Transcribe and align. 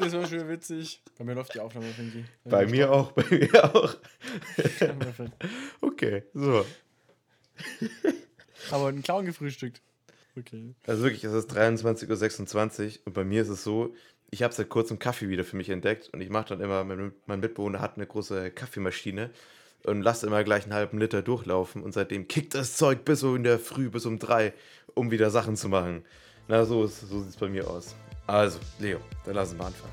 Das 0.00 0.12
war 0.14 0.26
schon 0.26 0.48
witzig. 0.48 1.02
Bei 1.18 1.24
mir 1.24 1.34
läuft 1.34 1.54
die 1.54 1.60
Aufnahme, 1.60 1.86
Finky. 1.86 2.24
Bei 2.44 2.66
mir 2.66 2.90
auch, 2.90 3.12
bei 3.12 3.24
mir 3.30 3.64
auch. 3.74 3.96
okay, 5.80 6.24
so. 6.32 6.64
Aber 8.70 8.88
einen 8.88 9.02
Clown 9.02 9.26
gefrühstückt. 9.26 9.82
Okay. 10.38 10.74
Also 10.86 11.02
wirklich, 11.02 11.24
es 11.24 11.32
ist 11.32 11.50
23.26 11.52 13.00
Uhr 13.00 13.06
und 13.06 13.12
bei 13.12 13.24
mir 13.24 13.42
ist 13.42 13.48
es 13.48 13.62
so, 13.62 13.94
ich 14.30 14.42
habe 14.42 14.54
seit 14.54 14.68
kurzem 14.68 14.98
Kaffee 14.98 15.28
wieder 15.28 15.44
für 15.44 15.56
mich 15.56 15.68
entdeckt 15.68 16.08
und 16.12 16.20
ich 16.20 16.30
mache 16.30 16.50
dann 16.50 16.60
immer, 16.60 16.84
mein, 16.84 17.12
mein 17.26 17.40
Mitbewohner 17.40 17.80
hat 17.80 17.96
eine 17.96 18.06
große 18.06 18.50
Kaffeemaschine 18.52 19.30
und 19.84 20.02
lasse 20.02 20.26
immer 20.26 20.44
gleich 20.44 20.64
einen 20.64 20.74
halben 20.74 20.98
Liter 20.98 21.22
durchlaufen 21.22 21.82
und 21.82 21.92
seitdem 21.92 22.28
kickt 22.28 22.54
das 22.54 22.76
Zeug 22.76 23.04
bis 23.04 23.20
so 23.20 23.34
in 23.34 23.44
der 23.44 23.58
Früh, 23.58 23.90
bis 23.90 24.06
um 24.06 24.18
drei, 24.18 24.54
um 24.94 25.10
wieder 25.10 25.30
Sachen 25.30 25.56
zu 25.56 25.68
machen. 25.68 26.04
Na, 26.48 26.64
so, 26.64 26.86
so 26.86 27.20
sieht 27.20 27.30
es 27.30 27.36
bei 27.36 27.48
mir 27.48 27.68
aus. 27.68 27.96
Also, 28.30 28.60
Leo, 28.78 29.00
dann 29.24 29.34
lassen 29.34 29.58
wir 29.58 29.66
anfangen. 29.66 29.92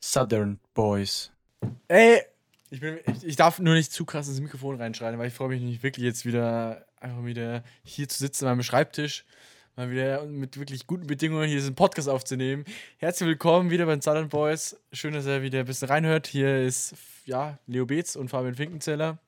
Southern 0.00 0.60
Boys. 0.74 1.32
Ey, 1.88 2.22
ich, 2.70 2.78
bin, 2.78 3.00
ich, 3.04 3.24
ich, 3.24 3.34
darf 3.34 3.58
nur 3.58 3.74
nicht 3.74 3.92
zu 3.92 4.04
krass 4.04 4.28
ins 4.28 4.40
Mikrofon 4.40 4.80
reinschreien, 4.80 5.18
weil 5.18 5.26
ich 5.26 5.34
freue 5.34 5.48
mich 5.48 5.60
nicht 5.60 5.82
wirklich 5.82 6.04
jetzt 6.04 6.24
wieder 6.24 6.86
einfach 7.00 7.24
wieder 7.24 7.64
hier 7.82 8.08
zu 8.08 8.18
sitzen 8.18 8.44
an 8.44 8.52
meinem 8.52 8.62
Schreibtisch, 8.62 9.24
mal 9.74 9.90
wieder 9.90 10.24
mit 10.24 10.56
wirklich 10.56 10.86
guten 10.86 11.08
Bedingungen 11.08 11.48
hier 11.48 11.56
diesen 11.56 11.74
Podcast 11.74 12.08
aufzunehmen. 12.08 12.64
Herzlich 12.98 13.26
willkommen 13.26 13.70
wieder 13.70 13.86
bei 13.86 13.96
den 13.96 14.02
Southern 14.02 14.28
Boys. 14.28 14.76
Schön, 14.92 15.14
dass 15.14 15.26
ihr 15.26 15.42
wieder 15.42 15.58
ein 15.58 15.66
bisschen 15.66 15.88
reinhört. 15.88 16.28
Hier 16.28 16.62
ist 16.62 16.94
ja 17.24 17.58
Leo 17.66 17.86
Beetz 17.86 18.14
und 18.14 18.28
Fabian 18.28 18.54
Finkenzeller. 18.54 19.18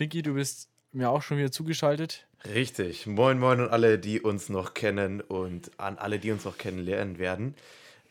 Finki, 0.00 0.22
du 0.22 0.32
bist 0.32 0.70
mir 0.92 1.10
auch 1.10 1.20
schon 1.20 1.36
wieder 1.36 1.52
zugeschaltet. 1.52 2.26
Richtig. 2.46 3.06
Moin, 3.06 3.38
moin 3.38 3.60
und 3.60 3.68
alle, 3.68 3.98
die 3.98 4.22
uns 4.22 4.48
noch 4.48 4.72
kennen 4.72 5.20
und 5.20 5.78
an 5.78 5.98
alle, 5.98 6.18
die 6.18 6.30
uns 6.30 6.46
noch 6.46 6.56
kennenlernen 6.56 7.18
werden. 7.18 7.54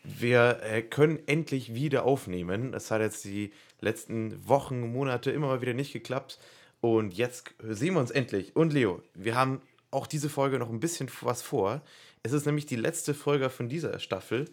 Wir 0.03 0.59
äh, 0.61 0.83
können 0.83 1.17
endlich 1.25 1.73
wieder 1.73 2.03
aufnehmen. 2.03 2.75
Es 2.75 2.91
hat 2.91 3.01
jetzt 3.01 3.25
die 3.25 3.51
letzten 3.81 4.47
Wochen, 4.47 4.91
Monate 4.91 5.31
immer 5.31 5.47
mal 5.47 5.61
wieder 5.63 5.73
nicht 5.73 5.91
geklappt. 5.91 6.37
Und 6.79 7.15
jetzt 7.15 7.55
sehen 7.59 7.95
wir 7.95 8.01
uns 8.01 8.11
endlich. 8.11 8.55
Und 8.55 8.71
Leo, 8.71 9.01
wir 9.15 9.33
haben 9.33 9.59
auch 9.89 10.05
diese 10.05 10.29
Folge 10.29 10.59
noch 10.59 10.69
ein 10.69 10.79
bisschen 10.79 11.09
was 11.21 11.41
vor. 11.41 11.81
Es 12.21 12.33
ist 12.33 12.45
nämlich 12.45 12.67
die 12.67 12.75
letzte 12.75 13.15
Folge 13.15 13.49
von 13.49 13.67
dieser 13.67 13.97
Staffel. 13.97 14.45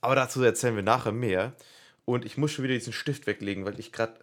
Aber 0.00 0.14
dazu 0.14 0.40
erzählen 0.40 0.76
wir 0.76 0.84
nachher 0.84 1.10
mehr. 1.10 1.52
Und 2.04 2.24
ich 2.24 2.36
muss 2.36 2.52
schon 2.52 2.62
wieder 2.62 2.74
diesen 2.74 2.92
Stift 2.92 3.26
weglegen, 3.26 3.64
weil 3.64 3.80
ich 3.80 3.90
gerade 3.90 4.14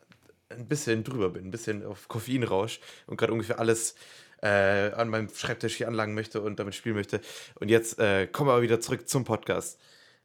ein 0.56 0.68
bisschen 0.68 1.04
drüber 1.04 1.30
bin, 1.30 1.46
ein 1.46 1.52
bisschen 1.52 1.86
auf 1.86 2.08
Koffeinrausch 2.08 2.80
und 3.08 3.18
gerade 3.18 3.34
ungefähr 3.34 3.60
alles 3.60 3.96
äh, 4.42 4.92
an 4.92 5.10
meinem 5.10 5.30
Schreibtisch 5.30 5.78
hier 5.78 5.88
anlangen 5.88 6.16
möchte 6.16 6.42
und 6.42 6.60
damit 6.60 6.76
spielen 6.76 6.96
möchte. 6.96 7.22
Und 7.56 7.70
jetzt 7.70 8.00
äh, 8.00 8.28
kommen 8.28 8.50
wir 8.50 8.54
aber 8.54 8.62
wieder 8.62 8.80
zurück 8.80 9.08
zum 9.08 9.24
Podcast. 9.24 9.80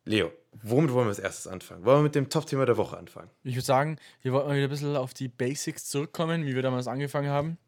Leo, 0.05 0.33
womit 0.63 0.93
wollen 0.93 1.07
wir 1.07 1.11
als 1.11 1.19
erstes 1.19 1.47
anfangen? 1.47 1.85
Wollen 1.85 1.99
wir 1.99 2.03
mit 2.05 2.15
dem 2.15 2.29
Top-Thema 2.29 2.67
der 2.67 2.77
Woche 2.77 2.97
anfangen? 2.97 3.31
Ich 3.45 3.55
würde 3.55 3.67
sagen, 3.67 3.99
wir 4.23 4.33
wollten 4.33 4.49
mal 4.49 4.57
wieder 4.57 4.67
ein 4.67 4.71
bisschen 4.71 4.97
auf 4.97 5.15
die 5.15 5.29
Basics 5.29 5.87
zurückkommen, 5.87 6.47
wie 6.47 6.55
wir 6.55 6.63
damals 6.63 6.89
angefangen 6.89 7.29
haben. 7.29 7.59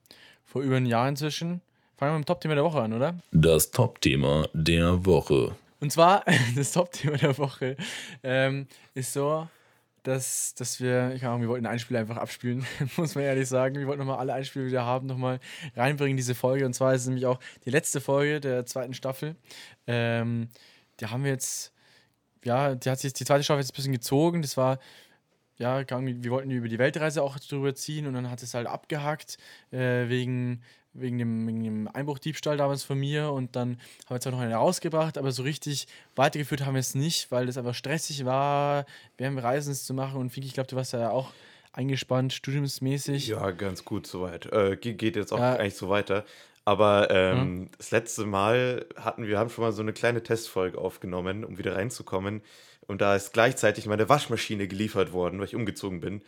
Vor 0.44 0.62
über 0.62 0.76
einem 0.76 0.86
Jahr 0.86 1.08
inzwischen. 1.08 1.60
Fangen 1.96 2.14
wir 2.14 2.18
mit 2.18 2.26
dem 2.26 2.32
Top-Thema 2.32 2.54
der 2.54 2.64
Woche 2.64 2.80
an, 2.80 2.94
oder? 2.94 3.14
Das 3.30 3.70
Top-Thema 3.70 4.48
der 4.54 5.04
Woche. 5.04 5.54
Und 5.80 5.92
zwar, 5.92 6.24
das 6.56 6.72
Top-Thema 6.72 7.18
der 7.18 7.36
Woche 7.38 7.76
ähm, 8.22 8.66
ist 8.94 9.12
so, 9.12 9.48
dass, 10.02 10.54
dass 10.54 10.80
wir, 10.80 11.12
ich 11.14 11.24
Ahnung, 11.24 11.42
wir 11.42 11.48
wollten 11.48 11.66
ein 11.66 11.78
Spiel 11.78 11.96
einfach 11.96 12.16
abspielen, 12.16 12.66
muss 12.96 13.14
man 13.14 13.24
ehrlich 13.24 13.48
sagen. 13.48 13.76
Wir 13.78 13.86
wollten 13.86 14.00
nochmal 14.00 14.18
alle 14.18 14.34
Einspiele, 14.34 14.66
die 14.66 14.72
wir 14.72 14.84
haben, 14.84 15.06
nochmal 15.06 15.40
reinbringen, 15.76 16.16
diese 16.16 16.34
Folge. 16.34 16.66
Und 16.66 16.74
zwar 16.74 16.94
ist 16.94 17.02
es 17.02 17.06
nämlich 17.06 17.26
auch 17.26 17.38
die 17.64 17.70
letzte 17.70 18.00
Folge 18.00 18.40
der 18.40 18.66
zweiten 18.66 18.94
Staffel. 18.94 19.36
Ähm, 19.86 20.48
die 21.00 21.06
haben 21.06 21.24
wir 21.24 21.30
jetzt 21.30 21.72
ja, 22.44 22.74
die 22.74 22.90
hat 22.90 22.98
sich 22.98 23.12
die 23.12 23.24
zweite 23.24 23.44
Staffel 23.44 23.60
jetzt 23.60 23.72
ein 23.72 23.76
bisschen 23.76 23.92
gezogen. 23.92 24.42
Das 24.42 24.56
war, 24.56 24.78
ja, 25.58 25.84
wir 25.88 26.30
wollten 26.30 26.50
über 26.50 26.68
die 26.68 26.78
Weltreise 26.78 27.22
auch 27.22 27.38
drüber 27.38 27.74
ziehen 27.74 28.06
und 28.06 28.14
dann 28.14 28.30
hat 28.30 28.42
es 28.42 28.54
halt 28.54 28.66
abgehackt 28.66 29.36
äh, 29.72 30.08
wegen, 30.08 30.62
wegen, 30.92 31.18
dem, 31.18 31.46
wegen 31.46 31.62
dem 31.62 31.88
Einbruchdiebstahl 31.88 32.56
damals 32.56 32.84
von 32.84 32.98
mir 32.98 33.30
und 33.30 33.56
dann 33.56 33.78
haben 34.06 34.16
wir 34.16 34.20
zwar 34.20 34.32
noch 34.32 34.40
eine 34.40 34.54
rausgebracht, 34.54 35.18
aber 35.18 35.32
so 35.32 35.42
richtig 35.42 35.86
weitergeführt 36.16 36.64
haben 36.64 36.74
wir 36.74 36.80
es 36.80 36.94
nicht, 36.94 37.30
weil 37.30 37.48
es 37.48 37.56
einfach 37.56 37.74
stressig 37.74 38.24
war, 38.24 38.86
während 39.16 39.42
Reisen 39.42 39.74
zu 39.74 39.94
machen 39.94 40.20
und 40.20 40.30
Fink, 40.30 40.46
ich 40.46 40.54
glaube, 40.54 40.68
du 40.68 40.76
warst 40.76 40.92
ja 40.92 41.10
auch 41.10 41.32
eingespannt, 41.72 42.32
studiumsmäßig. 42.32 43.28
Ja, 43.28 43.50
ganz 43.52 43.84
gut 43.84 44.06
soweit. 44.06 44.46
Äh, 44.52 44.76
geht 44.76 45.16
jetzt 45.16 45.32
auch 45.32 45.38
ja. 45.38 45.56
eigentlich 45.56 45.76
so 45.76 45.88
weiter. 45.88 46.24
Aber 46.64 47.10
ähm, 47.10 47.38
mhm. 47.38 47.70
das 47.78 47.90
letzte 47.90 48.26
Mal 48.26 48.86
hatten 48.96 49.26
wir 49.26 49.38
haben 49.38 49.50
schon 49.50 49.64
mal 49.64 49.72
so 49.72 49.82
eine 49.82 49.92
kleine 49.92 50.22
Testfolge 50.22 50.78
aufgenommen, 50.78 51.44
um 51.44 51.58
wieder 51.58 51.76
reinzukommen. 51.76 52.42
Und 52.86 53.00
da 53.00 53.14
ist 53.14 53.32
gleichzeitig 53.32 53.86
meine 53.86 54.08
Waschmaschine 54.08 54.68
geliefert 54.68 55.12
worden, 55.12 55.38
weil 55.38 55.46
ich 55.46 55.54
umgezogen 55.54 56.00
bin. 56.00 56.22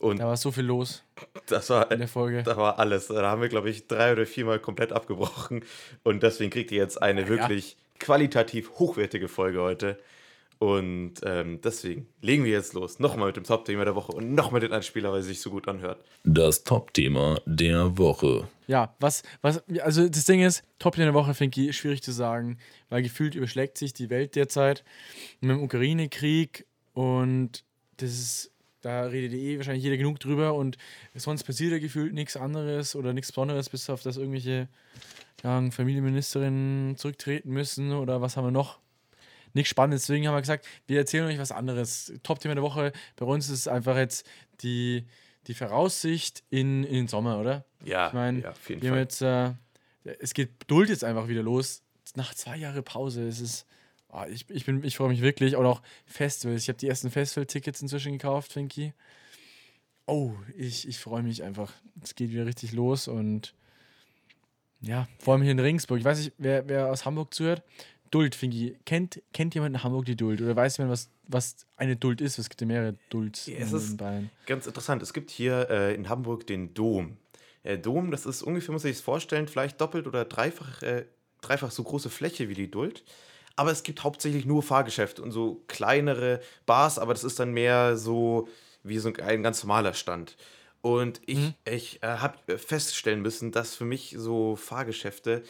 Und 0.00 0.18
da 0.18 0.26
war 0.26 0.36
so 0.36 0.50
viel 0.50 0.64
los. 0.64 1.04
Das 1.46 1.68
war 1.68 1.90
in 1.92 1.98
der 1.98 2.08
Folge. 2.08 2.42
Da 2.42 2.56
war 2.56 2.78
alles. 2.78 3.08
Da 3.08 3.22
haben 3.22 3.42
wir, 3.42 3.50
glaube 3.50 3.68
ich, 3.68 3.86
drei 3.86 4.12
oder 4.12 4.24
viermal 4.24 4.58
komplett 4.58 4.92
abgebrochen. 4.92 5.62
Und 6.02 6.22
deswegen 6.22 6.50
kriegt 6.50 6.72
ihr 6.72 6.78
jetzt 6.78 7.00
eine 7.00 7.22
ja, 7.22 7.28
wirklich 7.28 7.76
qualitativ 7.98 8.70
hochwertige 8.78 9.28
Folge 9.28 9.60
heute. 9.60 9.98
Und 10.58 11.14
ähm, 11.24 11.60
deswegen 11.62 12.06
legen 12.22 12.44
wir 12.44 12.52
jetzt 12.52 12.72
los. 12.72 12.98
Nochmal 12.98 13.28
mit 13.28 13.36
dem 13.36 13.44
Top-Thema 13.44 13.84
der 13.84 13.94
Woche 13.94 14.12
und 14.12 14.34
nochmal 14.34 14.60
den 14.60 14.72
Einspieler, 14.72 15.12
weil 15.12 15.20
es 15.20 15.26
sich 15.26 15.40
so 15.40 15.50
gut 15.50 15.68
anhört. 15.68 16.02
Das 16.24 16.64
Top-Thema 16.64 17.38
der 17.44 17.96
Woche. 17.98 18.48
Ja, 18.66 18.94
was, 19.00 19.22
was, 19.42 19.62
also 19.80 20.08
das 20.08 20.24
Ding 20.24 20.42
ist, 20.42 20.62
Top-Thema 20.78 21.06
der 21.06 21.14
Woche 21.14 21.34
finde 21.34 21.60
ich 21.60 21.76
schwierig 21.76 22.02
zu 22.02 22.12
sagen, 22.12 22.58
weil 22.88 23.02
gefühlt 23.02 23.34
überschlägt 23.34 23.78
sich 23.78 23.92
die 23.94 24.10
Welt 24.10 24.34
derzeit 24.34 24.84
mit 25.40 25.50
dem 25.50 25.62
Ukraine-Krieg 25.62 26.66
und 26.92 27.64
das 27.96 28.10
ist, 28.10 28.50
da 28.80 29.02
redet 29.02 29.32
eh 29.38 29.56
wahrscheinlich 29.56 29.84
jeder 29.84 29.96
genug 29.96 30.20
drüber 30.20 30.54
und 30.54 30.78
sonst 31.14 31.44
passiert 31.44 31.72
ja 31.72 31.78
gefühlt 31.78 32.14
nichts 32.14 32.36
anderes 32.36 32.96
oder 32.96 33.12
nichts 33.12 33.32
Besonderes, 33.32 33.68
bis 33.68 33.90
auf 33.90 34.02
das 34.02 34.16
irgendwelche 34.16 34.68
ja, 35.42 35.70
Familienministerinnen 35.70 36.96
zurücktreten 36.96 37.50
müssen 37.50 37.92
oder 37.92 38.20
was 38.20 38.36
haben 38.36 38.46
wir 38.46 38.50
noch? 38.50 38.78
nichts 39.54 39.70
Spannendes. 39.70 40.06
Deswegen 40.06 40.26
haben 40.26 40.34
wir 40.34 40.40
gesagt, 40.40 40.66
wir 40.86 40.98
erzählen 40.98 41.26
euch 41.26 41.38
was 41.38 41.52
anderes. 41.52 42.12
Top-Thema 42.22 42.54
der 42.54 42.62
Woche. 42.62 42.92
Bei 43.16 43.26
uns 43.26 43.46
ist 43.46 43.60
es 43.60 43.68
einfach 43.68 43.96
jetzt 43.96 44.26
die, 44.62 45.06
die 45.46 45.54
Voraussicht 45.54 46.42
in, 46.50 46.84
in 46.84 46.94
den 46.94 47.08
Sommer, 47.08 47.38
oder? 47.38 47.64
Ja, 47.84 48.08
ich 48.08 48.12
meine, 48.12 48.40
ja, 48.40 48.50
auf 48.50 48.68
jeden 48.68 48.86
Fall. 48.86 48.98
Jetzt, 48.98 49.22
äh, 49.22 49.52
es 50.18 50.34
geht 50.34 50.50
Duld 50.66 50.88
jetzt 50.88 51.04
einfach 51.04 51.28
wieder 51.28 51.42
los. 51.42 51.82
Nach 52.14 52.34
zwei 52.34 52.56
Jahren 52.56 52.82
Pause 52.84 53.26
ist 53.26 53.40
es. 53.40 53.66
Oh, 54.12 54.24
ich, 54.28 54.48
ich, 54.50 54.66
ich 54.66 54.96
freue 54.96 55.08
mich 55.08 55.22
wirklich. 55.22 55.56
Und 55.56 55.66
auch 55.66 55.82
Festivals. 56.04 56.62
Ich 56.62 56.68
habe 56.68 56.78
die 56.78 56.88
ersten 56.88 57.10
Festival-Tickets 57.10 57.82
inzwischen 57.82 58.12
gekauft, 58.12 58.52
Finky. 58.52 58.92
Oh, 60.06 60.32
ich, 60.56 60.88
ich 60.88 60.98
freue 60.98 61.22
mich 61.22 61.42
einfach. 61.42 61.72
Es 62.02 62.14
geht 62.14 62.30
wieder 62.30 62.46
richtig 62.46 62.72
los 62.72 63.06
und 63.06 63.54
ja, 64.80 65.06
vor 65.18 65.34
allem 65.34 65.42
hier 65.42 65.52
in 65.52 65.58
Ringsburg. 65.58 65.98
Ich 65.98 66.04
weiß 66.04 66.18
nicht, 66.18 66.32
wer, 66.38 66.66
wer 66.68 66.90
aus 66.90 67.04
Hamburg 67.04 67.34
zuhört. 67.34 67.62
Duld, 68.10 68.34
Fingi. 68.34 68.76
Kennt, 68.84 69.22
kennt 69.32 69.54
jemand 69.54 69.76
in 69.76 69.84
Hamburg 69.84 70.06
die 70.06 70.16
Duld? 70.16 70.40
Oder 70.40 70.56
weiß 70.56 70.78
jemand, 70.78 70.92
was, 70.92 71.10
was 71.28 71.66
eine 71.76 71.96
Duld 71.96 72.20
ist? 72.20 72.38
Es 72.38 72.48
gibt 72.48 72.60
ja 72.60 72.66
mehrere 72.66 72.96
Dulds 73.08 73.46
ja, 73.46 73.58
es 73.58 73.90
in, 73.90 73.96
Bayern. 73.96 74.30
Ganz 74.46 74.66
interessant. 74.66 75.02
Es 75.02 75.12
gibt 75.12 75.30
hier 75.30 75.68
äh, 75.70 75.94
in 75.94 76.08
Hamburg 76.08 76.46
den 76.46 76.74
Dom. 76.74 77.18
Der 77.62 77.76
Dom, 77.76 78.10
das 78.10 78.26
ist 78.26 78.42
ungefähr, 78.42 78.72
muss 78.72 78.84
ich 78.84 78.96
sich 78.96 79.04
vorstellen, 79.04 79.46
vielleicht 79.46 79.80
doppelt 79.80 80.06
oder 80.06 80.24
dreifach, 80.24 80.82
äh, 80.82 81.04
dreifach 81.42 81.70
so 81.70 81.84
große 81.84 82.10
Fläche 82.10 82.48
wie 82.48 82.54
die 82.54 82.70
Duld. 82.70 83.04
Aber 83.56 83.70
es 83.70 83.82
gibt 83.82 84.04
hauptsächlich 84.04 84.46
nur 84.46 84.62
Fahrgeschäfte 84.62 85.22
und 85.22 85.32
so 85.32 85.62
kleinere 85.66 86.40
Bars, 86.66 86.98
aber 86.98 87.12
das 87.12 87.24
ist 87.24 87.38
dann 87.38 87.52
mehr 87.52 87.96
so 87.96 88.48
wie 88.82 88.98
so 88.98 89.12
ein 89.22 89.42
ganz 89.42 89.62
normaler 89.62 89.94
Stand. 89.94 90.36
Und 90.82 91.20
ich, 91.26 91.38
mhm. 91.38 91.54
ich 91.64 92.02
äh, 92.02 92.06
habe 92.06 92.58
feststellen 92.58 93.20
müssen, 93.20 93.52
dass 93.52 93.74
für 93.74 93.84
mich 93.84 94.14
so 94.16 94.56
Fahrgeschäfte 94.56 95.42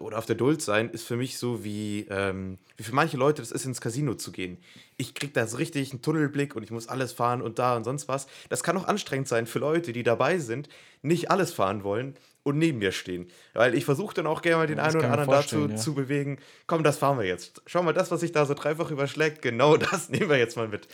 oder 0.00 0.18
auf 0.18 0.26
der 0.26 0.36
Duld 0.36 0.62
sein, 0.62 0.90
ist 0.90 1.06
für 1.06 1.16
mich 1.16 1.38
so 1.38 1.64
wie, 1.64 2.06
ähm, 2.10 2.58
wie 2.76 2.82
für 2.82 2.94
manche 2.94 3.16
Leute 3.16 3.42
das 3.42 3.52
ist, 3.52 3.64
ins 3.64 3.80
Casino 3.80 4.14
zu 4.14 4.32
gehen. 4.32 4.58
Ich 4.96 5.14
kriege 5.14 5.32
da 5.32 5.46
so 5.46 5.56
richtig 5.56 5.92
einen 5.92 6.02
Tunnelblick 6.02 6.56
und 6.56 6.62
ich 6.62 6.70
muss 6.70 6.88
alles 6.88 7.12
fahren 7.12 7.42
und 7.42 7.58
da 7.58 7.76
und 7.76 7.84
sonst 7.84 8.08
was. 8.08 8.26
Das 8.48 8.62
kann 8.62 8.76
auch 8.76 8.86
anstrengend 8.86 9.28
sein 9.28 9.46
für 9.46 9.58
Leute, 9.58 9.92
die 9.92 10.02
dabei 10.02 10.38
sind, 10.38 10.68
nicht 11.02 11.30
alles 11.30 11.52
fahren 11.52 11.84
wollen 11.84 12.16
und 12.42 12.58
neben 12.58 12.78
mir 12.78 12.92
stehen. 12.92 13.28
Weil 13.54 13.74
ich 13.74 13.84
versuche 13.84 14.14
dann 14.14 14.26
auch 14.26 14.42
gerne 14.42 14.58
mal 14.58 14.66
den 14.66 14.78
ja, 14.78 14.84
einen 14.84 14.96
oder 14.96 15.10
anderen 15.10 15.30
dazu 15.30 15.68
ja. 15.68 15.76
zu 15.76 15.94
bewegen, 15.94 16.38
komm, 16.66 16.82
das 16.82 16.98
fahren 16.98 17.18
wir 17.18 17.26
jetzt. 17.26 17.62
Schau 17.66 17.82
mal, 17.82 17.92
das, 17.92 18.10
was 18.10 18.20
sich 18.20 18.32
da 18.32 18.46
so 18.46 18.54
dreifach 18.54 18.90
überschlägt, 18.90 19.42
genau 19.42 19.76
das 19.76 20.08
nehmen 20.08 20.28
wir 20.28 20.38
jetzt 20.38 20.56
mal 20.56 20.68
mit. 20.68 20.88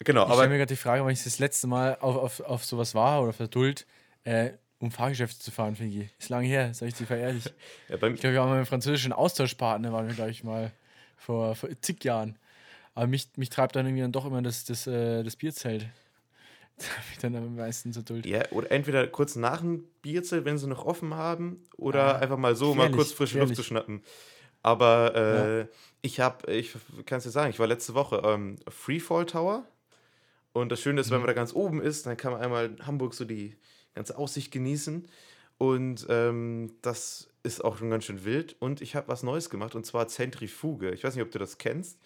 Genau, 0.00 0.22
ich 0.22 0.26
aber. 0.26 0.32
Ich 0.32 0.38
stelle 0.38 0.50
mir 0.50 0.58
gerade 0.58 0.74
die 0.74 0.80
Frage, 0.80 1.04
wann 1.04 1.12
ich 1.12 1.24
das 1.24 1.38
letzte 1.38 1.66
Mal 1.66 1.96
auf, 2.00 2.16
auf, 2.16 2.40
auf 2.40 2.64
sowas 2.64 2.94
war 2.94 3.20
oder 3.20 3.30
auf 3.30 3.36
der 3.36 3.48
Duld. 3.48 3.86
Äh, 4.24 4.50
um 4.78 4.90
Fahrgeschäfte 4.90 5.38
zu 5.38 5.50
fahren, 5.50 5.76
finde 5.76 6.04
ich. 6.04 6.10
Ist 6.18 6.28
lange 6.28 6.46
her, 6.46 6.72
sag 6.74 6.88
ich 6.88 6.94
dir 6.94 7.08
ehrlich. 7.16 7.44
ja, 7.88 7.94
ich 7.94 8.00
glaube, 8.20 8.32
wir 8.34 8.42
haben 8.42 8.52
einen 8.52 8.66
französischen 8.66 9.12
Austauschpartner, 9.12 9.92
waren 9.92 10.06
wir, 10.06 10.14
glaube 10.14 10.30
ich, 10.30 10.44
mal 10.44 10.72
vor, 11.16 11.54
vor 11.54 11.68
zig 11.80 12.02
Jahren. 12.04 12.38
Aber 12.94 13.06
mich, 13.06 13.28
mich 13.36 13.50
treibt 13.50 13.76
dann 13.76 13.86
irgendwie 13.86 14.02
dann 14.02 14.12
doch 14.12 14.24
immer 14.26 14.42
das, 14.42 14.64
das, 14.64 14.86
äh, 14.86 15.22
das 15.22 15.36
Bierzelt. 15.36 15.86
Da 16.78 16.84
habe 16.84 17.04
ich 17.10 17.16
dann 17.18 17.34
am 17.36 17.56
meisten 17.56 17.94
so 17.94 18.02
Duld. 18.02 18.26
Ja, 18.26 18.42
oder 18.50 18.70
entweder 18.70 19.06
kurz 19.06 19.34
nach 19.34 19.62
dem 19.62 19.84
Bierzelt, 20.02 20.44
wenn 20.44 20.58
sie 20.58 20.66
noch 20.66 20.84
offen 20.84 21.14
haben, 21.14 21.64
oder 21.78 22.16
Ah, 22.16 22.18
einfach 22.18 22.36
mal 22.36 22.54
so, 22.54 22.74
mal 22.74 22.90
kurz 22.90 23.12
frische 23.12 23.38
Luft 23.38 23.56
zu 23.56 23.62
schnappen. 23.62 24.02
Aber 24.62 25.14
äh, 25.16 25.66
ich 26.02 26.20
habe, 26.20 26.52
ich 26.52 26.74
kann 27.06 27.16
es 27.16 27.24
dir 27.24 27.30
sagen, 27.30 27.48
ich 27.48 27.58
war 27.58 27.66
letzte 27.66 27.94
Woche 27.94 28.20
ähm, 28.26 28.56
Freefall 28.68 29.24
Tower. 29.24 29.64
Und 30.52 30.70
das 30.70 30.80
Schöne 30.82 31.00
ist, 31.00 31.08
Mhm. 31.08 31.12
wenn 31.14 31.20
man 31.20 31.26
da 31.28 31.32
ganz 31.32 31.54
oben 31.54 31.80
ist, 31.80 32.04
dann 32.04 32.18
kann 32.18 32.32
man 32.32 32.42
einmal 32.42 32.66
in 32.66 32.86
Hamburg 32.86 33.14
so 33.14 33.24
die 33.24 33.56
ganze 33.96 34.16
Aussicht 34.16 34.52
genießen. 34.52 35.08
Und 35.58 36.06
ähm, 36.08 36.74
das 36.82 37.28
ist 37.42 37.64
auch 37.64 37.78
schon 37.78 37.90
ganz 37.90 38.04
schön 38.04 38.24
wild. 38.24 38.56
Und 38.60 38.80
ich 38.80 38.94
habe 38.94 39.08
was 39.08 39.22
Neues 39.22 39.50
gemacht, 39.50 39.74
und 39.74 39.84
zwar 39.84 40.06
Zentrifuge. 40.06 40.92
Ich 40.92 41.02
weiß 41.02 41.14
nicht, 41.14 41.24
ob 41.24 41.30
du 41.30 41.38
das 41.38 41.58
kennst. 41.58 41.98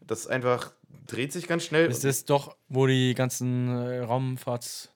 Das 0.00 0.26
einfach 0.26 0.72
dreht 1.06 1.32
sich 1.32 1.46
ganz 1.48 1.64
schnell. 1.64 1.90
Ist 1.90 2.04
das 2.04 2.24
doch, 2.24 2.56
wo 2.68 2.86
die 2.86 3.14
ganzen 3.14 3.68
äh, 3.68 4.04
Raumfahrts- 4.04 4.88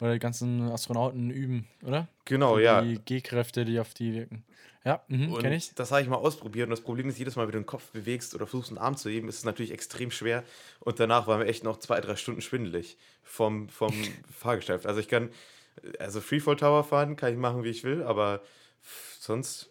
oder 0.00 0.14
die 0.14 0.18
ganzen 0.18 0.62
Astronauten 0.70 1.30
üben, 1.30 1.68
oder? 1.82 2.08
genau, 2.24 2.54
So 2.54 2.60
ja. 2.60 2.80
Die 2.82 2.98
G-Kräfte, 2.98 3.64
die 3.64 3.78
auf 3.78 3.92
die 3.94 4.14
wirken. 4.14 4.44
Ja, 4.84 5.04
mhm, 5.08 5.36
kenne 5.36 5.56
ich. 5.56 5.74
Das 5.74 5.90
habe 5.90 6.00
ich 6.00 6.08
mal 6.08 6.16
ausprobiert 6.16 6.64
und 6.66 6.70
das 6.70 6.80
Problem 6.80 7.08
ist, 7.10 7.18
jedes 7.18 7.36
Mal, 7.36 7.42
wenn 7.42 7.52
du 7.52 7.58
den 7.58 7.66
Kopf 7.66 7.90
bewegst 7.90 8.34
oder 8.34 8.46
versuchst, 8.46 8.70
einen 8.70 8.78
Arm 8.78 8.96
zu 8.96 9.10
heben, 9.10 9.28
ist 9.28 9.36
es 9.36 9.44
natürlich 9.44 9.72
extrem 9.72 10.10
schwer. 10.10 10.42
Und 10.78 10.98
danach 11.00 11.26
war 11.26 11.36
mir 11.36 11.46
echt 11.46 11.64
noch 11.64 11.78
zwei, 11.78 12.00
drei 12.00 12.16
Stunden 12.16 12.40
schwindelig 12.40 12.96
vom, 13.22 13.68
vom 13.68 13.92
Fahrgeschäft. 14.30 14.86
Also 14.86 15.00
ich 15.00 15.08
kann, 15.08 15.30
also 15.98 16.20
Freefall 16.20 16.56
Tower 16.56 16.84
fahren 16.84 17.16
kann 17.16 17.32
ich 17.32 17.38
machen, 17.38 17.64
wie 17.64 17.70
ich 17.70 17.84
will, 17.84 18.02
aber 18.02 18.42
sonst 19.18 19.70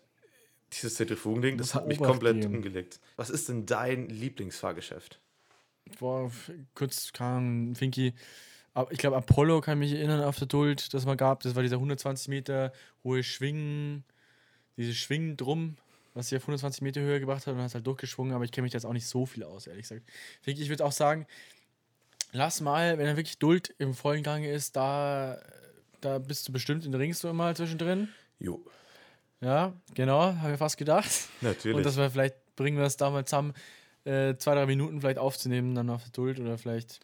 dieses 0.74 0.96
Zentrifugending, 0.96 1.58
das 1.58 1.74
hat 1.74 1.88
mich 1.88 1.98
komplett 1.98 2.42
geben. 2.42 2.58
umgelegt. 2.58 3.00
Was 3.16 3.30
ist 3.30 3.50
denn 3.50 3.66
dein 3.66 4.08
Lieblingsfahrgeschäft? 4.08 5.20
Boah, 6.00 6.32
kurz, 6.76 7.12
Finky. 7.16 8.14
Aber 8.74 8.92
ich 8.92 9.00
glaube, 9.00 9.18
Apollo 9.18 9.62
kann 9.62 9.80
mich 9.80 9.94
erinnern 9.94 10.24
auf 10.24 10.38
der 10.38 10.48
Duld, 10.48 10.94
das 10.94 11.06
mal 11.06 11.18
gab. 11.18 11.42
Das 11.42 11.56
war 11.56 11.64
dieser 11.64 11.78
120 11.78 12.28
Meter 12.28 12.72
hohe 13.04 13.24
Schwingen, 13.24 14.04
dieses 14.78 14.96
Schwingen 14.98 15.38
drum, 15.38 15.78
was 16.14 16.30
sie 16.30 16.38
auf 16.38 16.44
120 16.44 16.82
Meter 16.84 17.02
Höhe 17.02 17.20
gebracht 17.20 17.48
hat 17.48 17.56
und 17.56 17.62
hat 17.62 17.74
halt 17.74 17.88
durchgeschwungen, 17.88 18.34
aber 18.34 18.46
ich 18.46 18.52
kenne 18.52 18.64
mich 18.64 18.72
da 18.72 18.78
jetzt 18.78 18.86
auch 18.86 18.94
nicht 18.94 19.08
so 19.08 19.26
viel 19.26 19.44
aus, 19.44 19.66
ehrlich 19.66 19.84
gesagt. 19.90 20.04
Finky, 20.42 20.62
ich 20.62 20.70
würde 20.70 20.86
auch 20.86 20.92
sagen, 20.92 21.26
lass 22.32 22.62
mal, 22.62 22.98
wenn 22.98 23.08
er 23.08 23.18
wirklich 23.18 23.40
Duld 23.40 23.74
im 23.80 23.94
vollen 23.94 24.24
Gange 24.24 24.52
ist, 24.52 24.76
da, 24.76 25.42
da 26.02 26.18
bist 26.20 26.48
du 26.48 26.52
bestimmt 26.52 26.86
in 26.86 26.94
Rings 26.94 27.20
so 27.20 27.30
immer 27.30 27.54
zwischendrin. 27.56 28.10
Jo, 28.40 28.64
Ja, 29.42 29.74
genau, 29.94 30.34
habe 30.36 30.54
ich 30.54 30.58
fast 30.60 30.78
gedacht. 30.78 31.10
natürlich. 31.42 31.76
Und 31.78 31.86
dass 31.86 31.98
wir 31.98 32.10
vielleicht 32.10 32.36
bringen 32.56 32.78
wir 32.78 32.86
es 32.86 32.98
da 32.98 33.10
mal 33.10 33.26
zusammen, 33.26 33.54
äh, 34.06 34.36
zwei, 34.38 34.56
drei 34.56 34.66
Minuten 34.66 35.00
vielleicht 35.02 35.18
aufzunehmen, 35.20 35.76
dann 35.76 35.90
auf 35.90 36.04
der 36.04 36.12
Duld 36.12 36.40
oder 36.40 36.58
vielleicht 36.58 37.00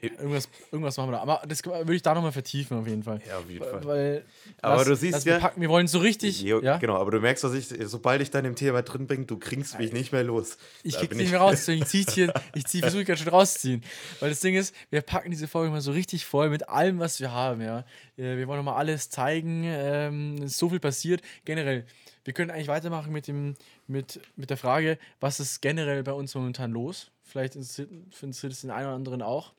irgendwas, 0.00 0.48
irgendwas 0.72 0.96
machen 0.96 1.10
wir 1.10 1.16
da. 1.16 1.22
Aber 1.22 1.42
das 1.46 1.64
würde 1.64 1.94
ich 1.94 2.02
da 2.02 2.12
nochmal 2.14 2.32
vertiefen, 2.32 2.78
auf 2.78 2.86
jeden 2.88 3.02
Fall. 3.04 3.20
ja, 3.26 3.38
auf 3.38 3.48
jeden 3.48 3.64
Fall. 3.64 3.84
Weil, 3.84 4.24
Aber 4.60 4.76
lass- 4.76 4.86
du 4.86 4.96
siehst 4.96 5.24
ja- 5.24 5.34
wir 5.34 5.40
packen, 5.40 5.60
wir 5.60 5.68
wollen 5.68 5.86
so 5.86 5.98
richtig. 6.00 6.42
Jo, 6.42 6.60
ja? 6.60 6.78
Genau, 6.78 6.96
aber 6.96 7.12
du 7.12 7.20
merkst, 7.20 7.44
dass 7.44 7.54
ich, 7.54 7.68
sobald 7.88 8.20
ich 8.20 8.30
dann 8.30 8.44
im 8.44 8.56
Thema 8.56 8.82
drin 8.82 9.06
bin, 9.06 9.26
du 9.26 9.38
kriegst 9.38 9.78
mich 9.78 9.92
nicht 9.92 10.10
mehr 10.12 10.24
los. 10.24 10.58
Ich 10.82 10.94
Da 10.94 10.98
krieg's 11.00 11.10
bin 11.10 11.18
nicht 11.18 11.30
mehr 11.30 11.40
raus, 11.40 11.50
deswegen 11.66 11.86
zieh 11.86 12.00
ich 12.06 12.12
hier, 12.14 12.32
ich 12.54 12.66
zieh, 12.66 12.80
versuche 12.80 13.04
gerade 13.04 13.20
schon 13.20 13.28
rauszuziehen. 13.28 13.82
Weil 14.20 14.30
das 14.30 14.40
Ding 14.40 14.54
ist, 14.56 14.74
wir 14.90 15.00
packen 15.02 15.30
diese 15.30 15.46
Folge 15.46 15.70
mal 15.70 15.80
so 15.80 15.92
richtig 15.92 16.24
voll 16.26 16.50
mit 16.50 16.68
allem, 16.68 16.98
was 16.98 17.20
wir 17.20 17.30
haben, 17.32 17.60
ja. 17.60 17.80
Äh, 18.16 18.36
Wir 18.36 18.48
wollen 18.48 18.58
nochmal 18.58 18.76
alles 18.76 19.10
zeigen, 19.10 19.62
ähm, 19.64 20.42
ist 20.42 20.58
so 20.58 20.68
viel 20.70 20.80
passiert. 20.80 21.22
Generell, 21.44 21.86
wir 22.24 22.32
können 22.32 22.50
eigentlich 22.50 22.68
weitermachen 22.68 23.12
mit, 23.12 23.28
dem, 23.28 23.54
mit, 23.86 24.20
mit 24.34 24.50
der 24.50 24.56
Frage, 24.56 24.98
was 25.20 25.38
ist 25.40 25.62
generell 25.62 26.02
bei 26.02 26.12
uns 26.12 26.34
momentan 26.34 26.72
los? 26.72 27.10
Vielleicht 27.22 27.54
interessiert 27.56 27.90
interessiert 27.92 28.52
es 28.52 28.62
den 28.62 28.70
einen 28.70 28.86
oder 28.86 28.96
anderen 28.96 29.22
auch. 29.22 29.52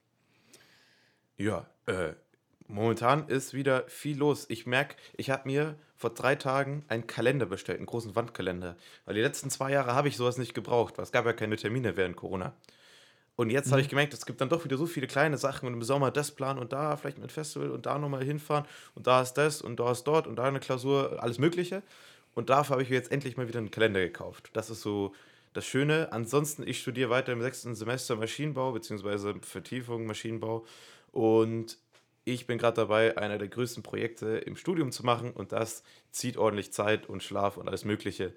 Ja, 1.39 1.65
äh, 1.85 2.11
momentan 2.67 3.29
ist 3.29 3.53
wieder 3.53 3.87
viel 3.87 4.17
los. 4.17 4.45
Ich 4.49 4.67
merke, 4.67 4.97
ich 5.15 5.29
habe 5.29 5.47
mir 5.47 5.75
vor 5.95 6.09
drei 6.09 6.35
Tagen 6.35 6.83
einen 6.89 7.07
Kalender 7.07 7.45
bestellt, 7.45 7.77
einen 7.77 7.85
großen 7.85 8.13
Wandkalender. 8.13 8.75
Weil 9.05 9.15
die 9.15 9.21
letzten 9.21 9.49
zwei 9.49 9.71
Jahre 9.71 9.95
habe 9.95 10.09
ich 10.09 10.17
sowas 10.17 10.37
nicht 10.37 10.53
gebraucht, 10.53 10.97
weil 10.97 11.03
es 11.03 11.13
gab 11.13 11.25
ja 11.25 11.31
keine 11.31 11.55
Termine 11.55 11.95
während 11.95 12.17
Corona. 12.17 12.53
Und 13.37 13.51
jetzt 13.51 13.71
habe 13.71 13.79
ich 13.79 13.87
gemerkt, 13.87 14.13
es 14.13 14.25
gibt 14.25 14.41
dann 14.41 14.49
doch 14.49 14.65
wieder 14.65 14.75
so 14.75 14.85
viele 14.85 15.07
kleine 15.07 15.37
Sachen 15.37 15.65
und 15.65 15.73
im 15.73 15.81
Sommer 15.81 16.11
das 16.11 16.31
planen 16.31 16.59
und 16.59 16.73
da 16.73 16.97
vielleicht 16.97 17.19
mit 17.19 17.31
Festival 17.31 17.71
und 17.71 17.85
da 17.85 17.97
nochmal 17.97 18.21
hinfahren 18.21 18.65
und 18.95 19.07
da 19.07 19.21
ist 19.21 19.35
das 19.35 19.61
und 19.61 19.79
da 19.79 19.93
ist 19.93 20.03
dort 20.03 20.27
und 20.27 20.35
da 20.35 20.43
eine 20.43 20.59
Klausur, 20.59 21.23
alles 21.23 21.39
Mögliche. 21.39 21.81
Und 22.35 22.49
dafür 22.49 22.73
habe 22.73 22.83
ich 22.83 22.89
mir 22.89 22.97
jetzt 22.97 23.13
endlich 23.13 23.37
mal 23.37 23.47
wieder 23.47 23.59
einen 23.59 23.71
Kalender 23.71 24.01
gekauft. 24.01 24.49
Das 24.51 24.69
ist 24.69 24.81
so 24.81 25.13
das 25.53 25.65
Schöne. 25.65 26.09
Ansonsten, 26.11 26.67
ich 26.67 26.81
studiere 26.81 27.09
weiter 27.09 27.31
im 27.31 27.41
sechsten 27.41 27.75
Semester 27.75 28.17
Maschinenbau, 28.17 28.73
beziehungsweise 28.73 29.35
Vertiefung 29.41 30.05
Maschinenbau. 30.05 30.65
Und 31.11 31.77
ich 32.25 32.47
bin 32.47 32.57
gerade 32.57 32.75
dabei, 32.75 33.17
einer 33.17 33.37
der 33.37 33.47
größten 33.47 33.83
Projekte 33.83 34.37
im 34.37 34.55
Studium 34.55 34.91
zu 34.91 35.05
machen 35.05 35.31
und 35.31 35.51
das 35.51 35.83
zieht 36.11 36.37
ordentlich 36.37 36.71
Zeit 36.71 37.07
und 37.07 37.23
Schlaf 37.23 37.57
und 37.57 37.67
alles 37.67 37.85
Mögliche. 37.85 38.33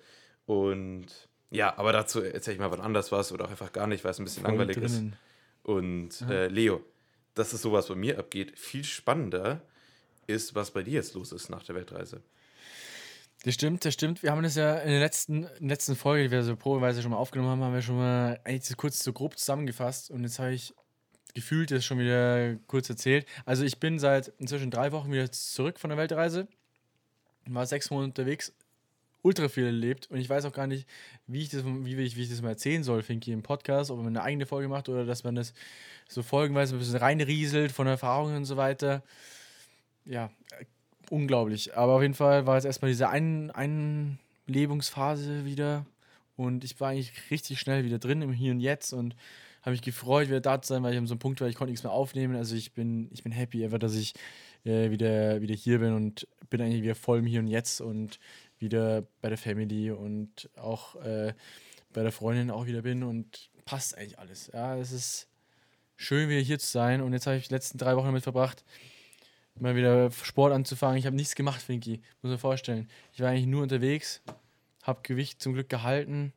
Und 0.47 1.07
ja, 1.51 1.77
aber 1.77 1.93
dazu 1.93 2.23
erzähle 2.23 2.55
ich 2.55 2.61
mal 2.61 2.71
wann 2.71 2.81
anders 2.81 3.13
was 3.13 3.33
oder 3.33 3.45
auch 3.45 3.51
einfach 3.51 3.73
gar 3.73 3.87
nicht, 3.87 4.05
weil 4.05 4.13
es 4.13 4.19
ein 4.19 4.25
bisschen 4.25 4.43
Voll 4.43 4.53
langweilig 4.53 4.79
ist. 4.79 4.97
drinnen. 4.97 5.17
Und 5.63 6.23
äh, 6.23 6.49
Leo, 6.49 6.81
das 7.35 7.53
ist 7.53 7.63
so, 7.63 7.73
was 7.73 7.89
bei 7.89 7.95
mir 7.95 8.19
abgeht. 8.19 8.59
Viel 8.59 8.85
spannender 8.85 9.63
ist, 10.27 10.55
was 10.55 10.71
bei 10.71 10.83
dir 10.83 10.95
jetzt 10.95 11.15
los 11.15 11.33
ist 11.33 11.51
nach 11.51 11.63
der 11.63 11.75
Weltreise. 11.75 12.23
Das 13.45 13.55
stimmt, 13.55 13.85
das 13.85 13.95
stimmt. 13.95 14.23
Wir 14.23 14.31
haben 14.31 14.43
das 14.43 14.55
ja 14.55 14.79
in 14.79 14.91
der 14.91 15.01
letzten, 15.01 15.45
in 15.45 15.69
der 15.69 15.77
letzten 15.77 15.97
Folge, 15.97 16.25
die 16.25 16.31
wir 16.31 16.43
so 16.45 16.57
probeweise 16.57 17.03
schon 17.03 17.11
mal 17.11 17.17
aufgenommen 17.17 17.51
haben, 17.51 17.63
haben 17.65 17.75
wir 17.75 17.83
schon 17.83 17.97
mal 17.97 18.41
eigentlich 18.45 18.77
kurz 18.77 19.03
so 19.03 19.13
grob 19.13 19.37
zusammengefasst 19.37 20.11
und 20.11 20.23
jetzt 20.23 20.39
habe 20.39 20.55
ich 20.55 20.73
gefühlt 21.35 21.71
das 21.71 21.85
schon 21.85 21.99
wieder 21.99 22.57
kurz 22.67 22.89
erzählt. 22.91 23.27
Also 23.45 23.65
ich 23.65 23.79
bin 23.79 23.99
seit 23.99 24.33
inzwischen 24.39 24.71
drei 24.71 24.93
Wochen 24.93 25.13
wieder 25.13 25.31
zurück 25.31 25.79
von 25.79 25.91
der 25.91 25.99
Weltreise, 25.99 26.47
war 27.47 27.67
sechs 27.67 27.91
Monate 27.91 28.09
unterwegs, 28.09 28.53
ultra 29.23 29.49
viel 29.49 29.67
erlebt 29.67 30.09
und 30.11 30.19
ich 30.19 30.29
weiß 30.29 30.45
auch 30.45 30.53
gar 30.53 30.67
nicht, 30.67 30.87
wie 31.27 31.43
ich 31.43 31.49
das, 31.49 31.65
wie 31.65 31.95
ich, 31.97 32.17
wie 32.17 32.23
ich 32.23 32.31
das 32.31 32.43
mal 32.43 32.51
erzählen 32.51 32.83
soll, 32.83 33.03
Finky, 33.03 33.33
im 33.33 33.43
Podcast, 33.43 33.91
ob 33.91 33.99
man 33.99 34.09
eine 34.09 34.23
eigene 34.23 34.47
Folge 34.47 34.69
macht 34.69 34.89
oder 34.89 35.05
dass 35.05 35.25
man 35.25 35.35
das 35.35 35.55
so 36.09 36.23
folgenweise 36.23 36.75
ein 36.75 36.79
bisschen 36.79 36.97
reinrieselt 36.97 37.73
von 37.73 37.87
Erfahrungen 37.87 38.37
und 38.37 38.45
so 38.45 38.57
weiter. 38.57 39.03
Ja, 40.05 40.31
unglaublich. 41.11 41.77
Aber 41.77 41.93
auf 41.93 42.03
jeden 42.03 42.15
Fall 42.15 42.47
war 42.47 42.57
jetzt 42.57 42.65
erstmal 42.65 42.91
diese 42.91 43.09
Ein 43.09 43.51
Einlebungsphase 43.53 45.45
wieder 45.45 45.87
und 46.37 46.65
ich 46.65 46.81
war 46.81 46.91
eigentlich 46.91 47.13
richtig 47.31 47.61
schnell 47.61 47.85
wieder 47.85 47.99
drin 47.99 48.23
im 48.23 48.33
Hier 48.33 48.53
und 48.53 48.61
Jetzt 48.61 48.93
und 48.93 49.15
habe 49.63 49.73
mich 49.73 49.83
gefreut, 49.83 50.29
wieder 50.29 50.41
da 50.41 50.61
zu 50.61 50.75
sein, 50.75 50.83
weil 50.83 50.93
ich 50.93 50.99
an 50.99 51.07
so 51.07 51.15
einem 51.15 51.21
Punkt 51.21 51.41
war, 51.41 51.49
ich 51.49 51.55
konnte 51.55 51.71
nichts 51.71 51.85
mehr 51.85 51.93
aufnehmen. 51.93 52.37
Also 52.37 52.57
ich 52.57 52.73
bin, 52.73 53.09
ich 53.13 53.23
bin 53.23 53.33
happy 53.33 53.65
einfach, 53.65 53.79
dass 53.79 53.95
ich 53.95 54.15
äh, 54.65 54.91
wieder, 54.91 55.41
wieder 55.41 55.55
hier 55.55 55.79
bin 55.79 55.95
und 55.95 56.27
bin 56.51 56.61
eigentlich 56.61 56.83
wieder 56.83 56.95
voll 56.95 57.21
im 57.21 57.27
Hier 57.27 57.41
und 57.41 57.47
Jetzt 57.47 57.81
und 57.81 58.19
wieder 58.59 59.07
bei 59.21 59.29
der 59.29 59.39
Family 59.39 59.91
und 59.91 60.51
auch 60.57 60.97
äh, 60.97 61.33
bei 61.93 62.03
der 62.03 62.13
Freundin 62.13 62.51
auch 62.51 62.67
wieder 62.67 62.83
bin 62.83 63.03
und 63.03 63.51
passt 63.65 63.97
eigentlich 63.97 64.19
alles. 64.19 64.51
Ja, 64.53 64.77
es 64.77 64.93
ist 64.93 65.29
schön, 65.97 66.29
wieder 66.29 66.41
hier 66.41 66.59
zu 66.59 66.67
sein 66.67 67.01
und 67.01 67.13
jetzt 67.13 67.27
habe 67.27 67.37
ich 67.37 67.49
die 67.49 67.55
letzten 67.55 67.79
drei 67.79 67.97
Wochen 67.97 68.07
damit 68.07 68.25
verbracht, 68.25 68.65
mal 69.55 69.77
wieder 69.77 70.11
Sport 70.11 70.53
anzufangen. 70.53 70.99
Ich 70.99 71.07
habe 71.07 71.17
nichts 71.17 71.35
gemacht, 71.35 71.63
Finky, 71.63 72.01
muss 72.23 72.31
man 72.31 72.39
vorstellen. 72.39 72.89
Ich 73.13 73.21
war 73.21 73.31
eigentlich 73.31 73.47
nur 73.47 73.63
unterwegs, 73.63 74.23
habe 74.83 75.01
Gewicht 75.03 75.41
zum 75.41 75.53
Glück 75.53 75.69
gehalten 75.69 76.33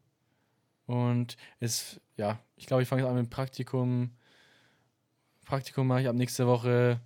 und 0.86 1.38
es, 1.60 2.00
ja, 2.18 2.40
ich 2.56 2.68
glaube, 2.68 2.84
ich 2.84 2.90
fange 2.90 3.02
jetzt 3.02 3.10
an 3.10 3.16
mit 3.16 3.26
dem 3.26 3.30
Praktikum. 3.30 4.12
Praktikum 5.46 5.88
mache 5.88 6.02
ich 6.02 6.08
ab 6.08 6.16
nächste 6.16 6.48
Woche 6.48 7.00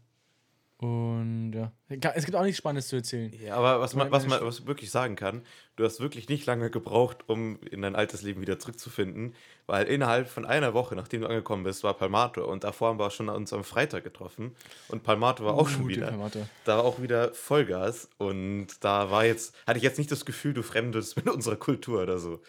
und 0.82 1.52
ja, 1.52 1.74
es 1.90 2.24
gibt 2.24 2.38
auch 2.38 2.44
nichts 2.44 2.58
Spannendes 2.58 2.88
zu 2.88 2.96
erzählen. 2.96 3.34
Ja, 3.44 3.56
aber 3.56 3.82
was 3.82 3.96
man, 3.96 4.12
was 4.12 4.26
man 4.28 4.42
was 4.42 4.66
wirklich 4.66 4.92
sagen 4.92 5.18
kann, 5.18 5.42
du 5.76 5.84
hast 5.84 6.00
wirklich 6.00 6.30
nicht 6.30 6.46
lange 6.46 6.70
gebraucht, 6.70 7.26
um 7.28 7.60
in 7.70 7.82
dein 7.82 7.98
altes 7.98 8.22
Leben 8.22 8.40
wieder 8.40 8.60
zurückzufinden, 8.60 9.36
weil 9.66 9.88
innerhalb 9.88 10.30
von 10.30 10.46
einer 10.46 10.74
Woche, 10.74 10.96
nachdem 10.96 11.20
du 11.20 11.28
angekommen 11.28 11.66
bist, 11.66 11.84
war 11.84 11.96
Palmato 11.96 12.50
und 12.50 12.64
davor 12.64 12.90
haben 12.90 13.00
wir 13.00 13.10
schon 13.12 13.28
uns 13.28 13.52
am 13.52 13.66
Freitag 13.66 14.06
getroffen 14.06 14.56
und 14.88 15.04
Palmato 15.04 15.44
war 15.44 15.56
auch 15.56 15.68
schon 15.68 15.84
Uh, 15.84 15.88
die 15.90 15.96
wieder. 15.98 16.08
Palmato. 16.08 16.48
Da 16.64 16.78
war 16.78 16.86
auch 16.86 17.02
wieder 17.02 17.34
Vollgas 17.34 18.10
und 18.18 18.68
da 18.80 19.12
war 19.12 19.26
jetzt, 19.26 19.54
hatte 19.68 19.80
ich 19.80 19.84
jetzt 19.84 19.98
nicht 19.98 20.12
das 20.14 20.24
Gefühl, 20.24 20.54
du 20.54 20.64
fremdest 20.64 21.18
mit 21.18 21.28
unserer 21.28 21.58
Kultur 21.58 22.04
oder 22.04 22.20
so. 22.20 22.42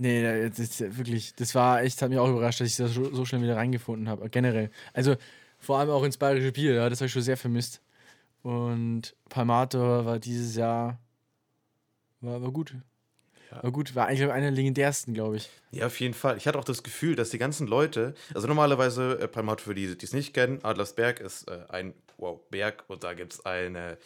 Nee, 0.00 0.22
da- 0.22 0.48
das 0.48 0.58
ist 0.58 0.96
wirklich, 0.96 1.34
das 1.34 1.54
war 1.54 1.82
echt, 1.82 2.00
hat 2.00 2.08
mich 2.08 2.18
auch 2.18 2.28
überrascht, 2.30 2.60
dass 2.60 2.68
ich 2.68 2.76
da 2.76 2.88
so, 2.88 3.24
schnell 3.24 3.42
wieder 3.42 3.56
reingefunden 3.56 4.08
habe. 4.08 4.28
Generell. 4.30 4.70
Also 4.94 5.16
vor 5.58 5.78
allem 5.78 5.90
auch 5.90 6.02
ins 6.04 6.16
bayerische 6.16 6.52
Bier, 6.52 6.74
ja, 6.74 6.88
das 6.88 7.00
habe 7.00 7.06
ich 7.06 7.12
schon 7.12 7.22
sehr 7.22 7.36
vermisst. 7.36 7.82
Und 8.42 9.14
Palmator 9.28 10.06
war 10.06 10.18
dieses 10.18 10.56
Jahr, 10.56 10.98
war, 12.20 12.40
war 12.42 12.50
gut. 12.50 12.74
Ja. 13.50 13.62
War 13.62 13.72
gut, 13.72 13.94
war 13.94 14.06
eigentlich 14.06 14.22
einer 14.30 14.42
der 14.46 14.50
legendärsten, 14.52 15.12
glaube 15.12 15.36
ich. 15.36 15.50
Ja, 15.72 15.86
auf 15.86 15.98
jeden 16.00 16.14
Fall. 16.14 16.36
Ich 16.36 16.46
hatte 16.46 16.58
auch 16.58 16.64
das 16.64 16.82
Gefühl, 16.82 17.16
dass 17.16 17.30
die 17.30 17.38
ganzen 17.38 17.66
Leute, 17.66 18.14
also 18.32 18.46
normalerweise, 18.46 19.18
äh, 19.20 19.28
Palmato 19.28 19.64
für 19.64 19.74
die, 19.74 19.98
die 19.98 20.04
es 20.04 20.12
nicht 20.12 20.32
kennen, 20.32 20.64
Adlersberg 20.64 21.20
ist 21.20 21.48
äh, 21.48 21.64
ein 21.68 21.92
wow, 22.16 22.40
Berg 22.50 22.84
und 22.86 23.02
da 23.02 23.12
gibt 23.12 23.34
es 23.34 23.44
eine, 23.44 23.98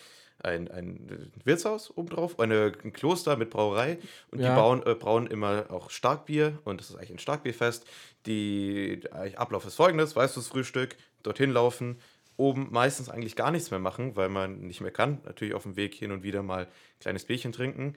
ein, 0.44 0.70
ein 0.70 1.32
Wirtshaus 1.44 1.90
obendrauf, 1.96 2.38
eine, 2.38 2.72
ein 2.84 2.92
Kloster 2.92 3.36
mit 3.36 3.50
Brauerei 3.50 3.98
und 4.30 4.40
Ja. 4.40 4.50
die 4.50 4.54
bauen, 4.54 4.82
äh, 4.86 4.94
brauen 4.94 5.26
immer 5.26 5.66
auch 5.70 5.90
Starkbier 5.90 6.58
und 6.64 6.80
das 6.80 6.90
ist 6.90 6.96
eigentlich 6.96 7.10
ein 7.12 7.18
Starkbierfest. 7.18 7.86
Die, 8.26 9.00
der 9.00 9.40
Ablauf 9.40 9.66
ist 9.66 9.74
folgendes, 9.74 10.14
weißt 10.16 10.36
du, 10.36 10.40
das 10.40 10.48
Frühstück, 10.48 10.96
dorthin 11.22 11.50
laufen, 11.50 11.98
oben 12.36 12.68
meistens 12.70 13.08
eigentlich 13.08 13.36
gar 13.36 13.50
nichts 13.50 13.70
mehr 13.70 13.80
machen, 13.80 14.16
weil 14.16 14.28
man 14.28 14.60
nicht 14.60 14.80
mehr 14.80 14.90
kann. 14.90 15.18
Natürlich 15.24 15.54
auf 15.54 15.62
dem 15.64 15.76
Weg 15.76 15.94
hin 15.94 16.10
und 16.12 16.22
wieder 16.22 16.42
mal 16.42 16.64
ein 16.64 17.00
kleines 17.00 17.24
Bierchen 17.24 17.52
trinken, 17.52 17.96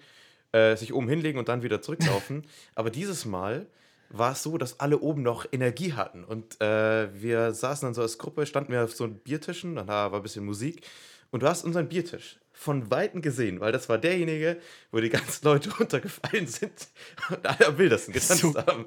äh, 0.52 0.76
sich 0.76 0.94
oben 0.94 1.10
hinlegen 1.10 1.40
und 1.40 1.50
dann 1.50 1.64
wieder 1.64 1.82
zurücklaufen. 1.82 2.46
Aber 2.76 2.90
dieses 2.90 3.26
Mal 3.26 3.68
war 4.10 4.32
es 4.32 4.44
so, 4.44 4.58
dass 4.58 4.80
alle 4.80 5.00
oben 5.00 5.22
noch 5.22 5.46
Energie 5.52 5.94
hatten. 5.94 6.24
Und 6.24 6.62
äh, 6.62 7.10
wir 7.22 7.54
saßen 7.54 7.88
dann 7.88 7.94
so 7.94 8.02
als 8.02 8.18
Gruppe, 8.18 8.46
standen 8.46 8.72
wir 8.72 8.84
auf 8.84 8.96
so 8.96 9.04
einem 9.04 9.16
Biertischen, 9.16 9.76
dann 9.76 9.88
war 9.88 10.14
ein 10.14 10.22
bisschen 10.24 10.46
Musik. 10.46 10.86
Und 11.32 11.44
du 11.44 11.48
hast 11.48 11.64
unseren 11.64 11.90
Biertisch 11.90 12.40
von 12.54 12.90
Weitem 12.90 13.22
gesehen, 13.22 13.60
weil 13.60 13.72
das 13.72 13.88
war 13.90 13.98
derjenige, 13.98 14.58
wo 14.92 15.00
die 15.00 15.10
ganzen 15.10 15.46
Leute 15.46 15.70
runtergefallen 15.78 16.48
sind 16.48 16.88
und 17.30 17.46
alle 17.46 17.68
am 17.68 17.78
wildesten 17.78 18.14
getanzt 18.14 18.42
So. 18.42 18.56
haben. 18.56 18.86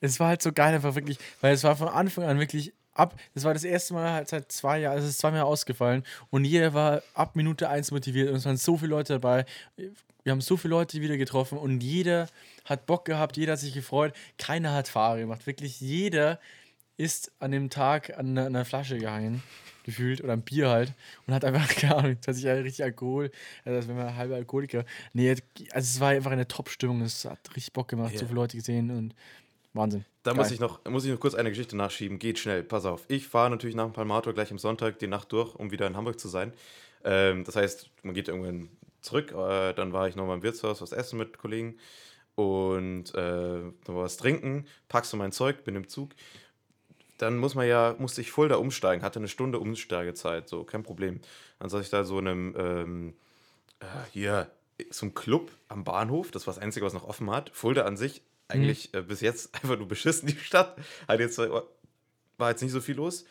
Es 0.00 0.20
war 0.20 0.28
halt 0.28 0.42
so 0.42 0.52
geil, 0.52 0.74
einfach 0.74 0.94
wirklich, 0.94 1.18
weil 1.40 1.54
es 1.54 1.64
war 1.64 1.74
von 1.74 1.88
Anfang 1.88 2.24
an 2.24 2.38
wirklich 2.38 2.72
ab. 2.92 3.18
Es 3.34 3.44
war 3.44 3.54
das 3.54 3.64
erste 3.64 3.94
Mal 3.94 4.12
halt 4.12 4.28
seit 4.28 4.52
zwei 4.52 4.78
Jahren, 4.80 4.98
es 4.98 5.04
ist 5.04 5.18
zweimal 5.18 5.42
ausgefallen 5.42 6.04
und 6.30 6.44
jeder 6.44 6.74
war 6.74 7.02
ab 7.14 7.34
Minute 7.34 7.68
eins 7.68 7.90
motiviert 7.90 8.30
und 8.30 8.36
es 8.36 8.44
waren 8.44 8.56
so 8.56 8.76
viele 8.76 8.90
Leute 8.90 9.14
dabei. 9.14 9.44
Wir 10.22 10.32
haben 10.32 10.40
so 10.40 10.56
viele 10.56 10.72
Leute 10.72 11.00
wieder 11.00 11.16
getroffen 11.16 11.58
und 11.58 11.82
jeder 11.82 12.28
hat 12.64 12.86
Bock 12.86 13.04
gehabt, 13.04 13.36
jeder 13.36 13.52
hat 13.52 13.60
sich 13.60 13.74
gefreut. 13.74 14.12
Keiner 14.38 14.72
hat 14.72 14.88
Fahrer 14.88 15.18
gemacht. 15.18 15.46
Wirklich 15.46 15.80
jeder 15.80 16.40
ist 16.96 17.32
an 17.38 17.52
dem 17.52 17.70
Tag 17.70 18.16
an 18.18 18.30
einer, 18.30 18.46
an 18.46 18.56
einer 18.56 18.64
Flasche 18.64 18.98
gehangen, 18.98 19.42
gefühlt, 19.86 20.22
oder 20.22 20.34
am 20.34 20.42
Bier 20.42 20.68
halt, 20.68 20.92
und 21.26 21.32
hat 21.32 21.44
einfach, 21.44 21.66
keine 21.76 21.96
Ahnung, 21.96 22.16
ja 22.26 22.52
richtig 22.54 22.84
Alkohol, 22.84 23.30
also 23.64 23.76
als 23.78 23.88
wenn 23.88 23.96
man 23.96 24.14
halber 24.14 24.34
Alkoholiker. 24.34 24.84
Nee, 25.14 25.30
also 25.30 25.40
es 25.72 26.00
war 26.00 26.10
einfach 26.10 26.32
eine 26.32 26.46
Top-Stimmung, 26.46 27.00
es 27.00 27.24
hat 27.24 27.38
richtig 27.56 27.72
Bock 27.72 27.88
gemacht, 27.88 28.12
Ja. 28.12 28.18
so 28.18 28.26
viele 28.26 28.36
Leute 28.36 28.56
gesehen 28.58 28.90
und 28.90 29.14
Wahnsinn. 29.72 30.04
Da 30.22 30.32
Geil. 30.32 30.38
muss 30.42 30.50
ich, 30.50 30.60
noch, 30.60 30.84
muss 30.86 31.04
ich 31.04 31.12
noch 31.12 31.20
kurz 31.20 31.34
eine 31.34 31.50
Geschichte 31.50 31.76
nachschieben. 31.76 32.18
Geht 32.18 32.38
schnell, 32.38 32.62
pass 32.64 32.84
auf. 32.84 33.04
Ich 33.08 33.28
fahre 33.28 33.50
natürlich 33.50 33.76
nach 33.76 33.84
dem 33.84 33.92
Palmator 33.92 34.32
gleich 34.32 34.50
am 34.50 34.58
Sonntag 34.58 34.98
die 34.98 35.06
Nacht 35.06 35.30
durch, 35.32 35.54
um 35.54 35.70
wieder 35.70 35.86
in 35.86 35.96
Hamburg 35.96 36.18
zu 36.18 36.28
sein. 36.28 36.52
Ähm, 37.04 37.44
das 37.44 37.56
heißt, 37.56 37.90
man 38.02 38.14
geht 38.14 38.28
irgendwann 38.28 38.68
zurück. 39.02 39.32
Äh, 39.32 39.72
dann 39.74 39.92
war 39.92 40.08
ich 40.08 40.16
noch 40.16 40.26
mal 40.26 40.34
im 40.34 40.42
Wirtshaus 40.42 40.80
was 40.80 40.92
essen 40.92 41.18
mit 41.18 41.38
Kollegen 41.38 41.76
und 42.34 43.14
äh, 43.14 43.62
war 43.86 44.02
was 44.02 44.16
trinken. 44.16 44.66
Packst 44.88 45.12
du 45.12 45.16
mein 45.16 45.32
Zeug, 45.32 45.64
bin 45.64 45.76
im 45.76 45.88
Zug. 45.88 46.10
Dann 47.18 47.38
muss 47.38 47.54
man 47.54 47.66
ja, 47.66 47.94
musste 47.98 48.20
ich 48.20 48.30
Fulda 48.30 48.56
umsteigen, 48.56 49.02
hatte 49.02 49.18
eine 49.18 49.28
Stunde 49.28 49.58
Umsteigezeit, 49.58 50.48
so 50.48 50.64
kein 50.64 50.82
Problem. 50.82 51.20
Dann 51.58 51.68
saß 51.68 51.82
ich 51.82 51.90
da 51.90 52.04
so 52.04 52.18
in 52.18 52.28
einem, 52.28 52.54
ähm, 52.58 53.14
äh, 53.80 53.84
hier, 54.12 54.50
so 54.90 55.06
einem 55.06 55.14
Club 55.14 55.50
am 55.68 55.84
Bahnhof, 55.84 56.30
das 56.30 56.46
war 56.46 56.54
das 56.54 56.62
Einzige, 56.62 56.84
was 56.84 56.92
noch 56.92 57.08
offen 57.08 57.30
hat. 57.30 57.50
Fulda 57.54 57.84
an 57.84 57.96
sich, 57.96 58.22
eigentlich 58.48 58.92
äh, 58.94 59.02
bis 59.02 59.20
jetzt 59.20 59.54
einfach 59.62 59.78
nur 59.78 59.88
beschissen, 59.88 60.28
die 60.28 60.36
Stadt. 60.36 60.76
Hat 61.08 61.20
jetzt, 61.20 61.38
äh, 61.38 61.48
war 62.38 62.50
jetzt 62.50 62.62
nicht 62.62 62.72
so 62.72 62.80
viel 62.80 62.96
los. 62.96 63.24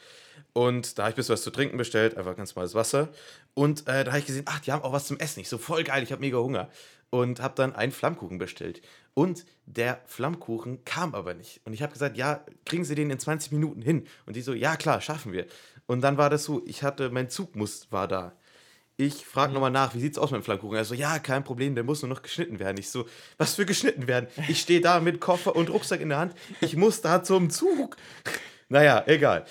Und 0.53 0.97
da 0.97 1.03
habe 1.03 1.11
ich 1.11 1.15
ein 1.15 1.17
bisschen 1.17 1.33
was 1.33 1.43
zu 1.43 1.51
trinken 1.51 1.77
bestellt, 1.77 2.17
einfach 2.17 2.35
ganz 2.35 2.55
normales 2.55 2.75
Wasser. 2.75 3.09
Und 3.53 3.87
äh, 3.87 4.03
da 4.03 4.11
habe 4.11 4.19
ich 4.19 4.25
gesehen, 4.25 4.45
ach, 4.47 4.59
die 4.59 4.71
haben 4.71 4.83
auch 4.83 4.91
was 4.91 5.07
zum 5.07 5.17
Essen. 5.19 5.39
Ich 5.39 5.49
so, 5.49 5.57
voll 5.57 5.83
geil, 5.83 6.03
ich 6.03 6.11
habe 6.11 6.21
mega 6.21 6.37
Hunger. 6.37 6.69
Und 7.09 7.39
habe 7.41 7.55
dann 7.55 7.73
einen 7.73 7.91
Flammkuchen 7.91 8.37
bestellt. 8.37 8.81
Und 9.13 9.45
der 9.65 10.01
Flammkuchen 10.05 10.83
kam 10.83 11.15
aber 11.15 11.33
nicht. 11.33 11.61
Und 11.63 11.73
ich 11.73 11.81
habe 11.81 11.93
gesagt, 11.93 12.17
ja, 12.17 12.43
kriegen 12.65 12.83
Sie 12.83 12.95
den 12.95 13.09
in 13.09 13.19
20 13.19 13.51
Minuten 13.53 13.81
hin? 13.81 14.05
Und 14.25 14.35
die 14.35 14.41
so, 14.41 14.53
ja, 14.53 14.75
klar, 14.75 14.99
schaffen 14.99 15.31
wir. 15.31 15.45
Und 15.87 16.01
dann 16.01 16.17
war 16.17 16.29
das 16.29 16.43
so, 16.43 16.61
ich 16.65 16.83
hatte, 16.83 17.09
mein 17.11 17.29
Zug 17.29 17.55
muss, 17.55 17.91
war 17.91 18.07
da. 18.07 18.33
Ich 18.97 19.25
frage 19.25 19.53
nochmal 19.53 19.71
nach, 19.71 19.93
wie 19.93 19.99
sieht's 19.99 20.17
aus 20.17 20.31
mit 20.31 20.41
dem 20.41 20.43
Flammkuchen? 20.43 20.77
Er 20.77 20.85
so, 20.85 20.95
ja, 20.95 21.19
kein 21.19 21.43
Problem, 21.43 21.75
der 21.75 21.83
muss 21.83 22.01
nur 22.01 22.09
noch 22.09 22.21
geschnitten 22.21 22.59
werden. 22.59 22.77
Ich 22.77 22.89
so, 22.89 23.05
was 23.37 23.55
für 23.55 23.65
geschnitten 23.65 24.07
werden? 24.07 24.27
Ich 24.47 24.61
stehe 24.61 24.81
da 24.81 24.99
mit 24.99 25.19
Koffer 25.19 25.55
und 25.55 25.69
Rucksack 25.69 25.99
in 26.01 26.09
der 26.09 26.17
Hand. 26.19 26.33
Ich 26.61 26.75
muss 26.75 27.01
da 27.01 27.23
zum 27.23 27.49
Zug. 27.49 27.97
Naja, 28.67 29.03
egal. 29.05 29.45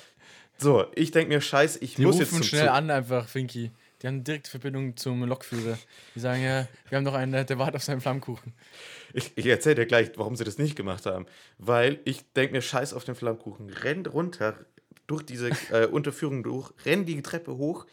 So, 0.58 0.86
ich 0.96 1.12
denke 1.12 1.32
mir, 1.32 1.40
scheiß, 1.40 1.76
ich 1.76 1.94
Die 1.94 2.02
muss 2.02 2.18
jetzt 2.18 2.30
zum 2.32 2.42
schnell 2.42 2.66
Zug. 2.66 2.74
an 2.74 2.90
einfach, 2.90 3.28
Finky. 3.28 3.70
Die 4.04 4.08
haben 4.08 4.22
direkt 4.22 4.48
Verbindung 4.48 4.98
zum 4.98 5.24
Lokführer. 5.24 5.78
Die 6.14 6.20
sagen 6.20 6.42
ja, 6.42 6.68
wir 6.90 6.98
haben 6.98 7.04
noch 7.04 7.14
einen, 7.14 7.46
der 7.46 7.58
wartet 7.58 7.76
auf 7.76 7.84
seinen 7.84 8.02
Flammkuchen. 8.02 8.52
Ich, 9.14 9.32
ich 9.34 9.46
erzähle 9.46 9.76
dir 9.76 9.86
gleich, 9.86 10.10
warum 10.16 10.36
sie 10.36 10.44
das 10.44 10.58
nicht 10.58 10.76
gemacht 10.76 11.06
haben. 11.06 11.24
Weil 11.56 12.00
ich 12.04 12.30
denke 12.34 12.52
mir, 12.52 12.60
scheiß 12.60 12.92
auf 12.92 13.04
den 13.04 13.14
Flammkuchen. 13.14 13.70
Renn 13.70 14.04
runter 14.04 14.58
durch 15.06 15.22
diese 15.22 15.48
äh, 15.72 15.86
Unterführung 15.86 16.42
durch, 16.42 16.70
renn 16.84 17.06
die 17.06 17.22
Treppe 17.22 17.56
hoch 17.56 17.86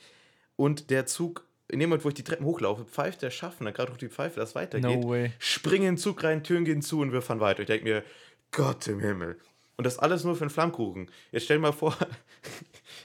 und 0.57 0.89
der 0.89 1.05
Zug, 1.05 1.47
in 1.69 1.79
dem 1.79 1.87
Moment, 1.87 2.03
wo 2.03 2.09
ich 2.09 2.15
die 2.15 2.25
Treppen 2.25 2.45
hochlaufe, 2.45 2.83
pfeift 2.83 3.21
der 3.21 3.31
Schaffner 3.31 3.71
gerade 3.71 3.91
durch 3.91 3.99
die 3.99 4.09
Pfeife, 4.09 4.37
dass 4.37 4.49
es 4.49 4.55
weitergeht. 4.55 5.01
No 5.01 5.07
way. 5.07 5.31
Spring 5.39 5.83
in 5.83 5.93
den 5.93 5.97
Zug 5.97 6.25
rein, 6.25 6.43
Türen 6.43 6.65
gehen 6.65 6.81
zu 6.81 6.99
und 6.99 7.13
wir 7.13 7.21
fahren 7.21 7.39
weiter. 7.39 7.61
Ich 7.61 7.67
denke 7.67 7.85
mir, 7.85 8.03
Gott 8.51 8.85
im 8.89 8.99
Himmel. 8.99 9.39
Und 9.77 9.85
das 9.85 9.97
alles 9.97 10.25
nur 10.25 10.35
für 10.35 10.41
einen 10.41 10.49
Flammkuchen. 10.49 11.09
Jetzt 11.31 11.45
stell 11.45 11.55
dir 11.55 11.61
mal 11.61 11.71
vor, 11.71 11.95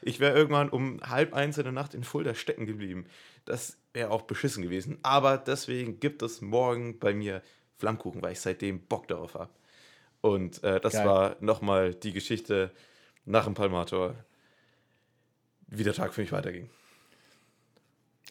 ich 0.03 0.21
wäre 0.21 0.37
irgendwann 0.37 0.69
um 0.69 1.01
halb 1.03 1.35
eins 1.35 1.59
in 1.59 1.65
der 1.65 1.73
Nacht 1.73 1.95
in 1.95 2.05
Fulda 2.05 2.35
stecken 2.35 2.67
geblieben. 2.67 3.07
Das 3.45 3.77
wäre 3.93 4.11
auch 4.11 4.23
beschissen 4.23 4.63
gewesen. 4.63 4.99
Aber 5.03 5.39
deswegen 5.39 6.01
gibt 6.01 6.23
es 6.23 6.41
morgen 6.41 6.99
bei 6.99 7.15
mir 7.15 7.43
Flammkuchen, 7.79 8.23
weil 8.23 8.33
ich 8.33 8.41
seitdem 8.41 8.81
Bock 8.81 9.09
darauf 9.09 9.35
habe. 9.35 9.51
Und 10.21 10.63
äh, 10.65 10.81
das 10.81 10.95
Geil. 10.95 11.07
war 11.07 11.37
nochmal 11.41 11.95
die 11.95 12.13
Geschichte 12.13 12.71
nach 13.25 13.45
dem 13.45 13.55
Palmator, 13.55 14.15
wie 15.69 15.85
der 15.85 15.95
Tag 15.95 16.15
für 16.15 16.21
mich 16.23 16.33
weiterging. 16.33 16.71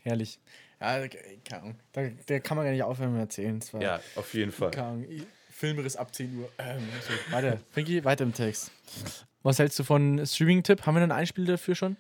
Herrlich. 0.04 0.40
Ja, 0.80 1.08
da- 1.08 1.58
Ahnung. 1.58 1.76
Da, 1.94 2.10
da 2.28 2.40
kann 2.40 2.58
man 2.58 2.66
gar 2.66 2.72
nicht 2.74 2.84
aufhören 2.84 3.14
mit 3.14 3.22
erzählen. 3.22 3.60
Ja, 3.80 4.00
auf 4.16 4.34
jeden 4.34 4.52
Fall. 4.52 4.72
Filmriss 5.56 5.96
ab 5.96 6.14
10 6.14 6.38
Uhr. 6.38 6.50
Ähm, 6.58 6.82
so, 7.08 7.34
weiter. 7.34 7.60
Finky, 7.72 8.04
weiter 8.04 8.26
im 8.26 8.34
Text. 8.34 8.72
Was 9.42 9.58
hältst 9.58 9.80
du 9.80 9.86
von 9.86 10.26
Streaming-Tipp? 10.26 10.86
Haben 10.86 10.96
wir 10.96 11.02
einen 11.04 11.14
Einspiel 11.14 11.46
dafür 11.46 11.76
schon? 11.76 11.96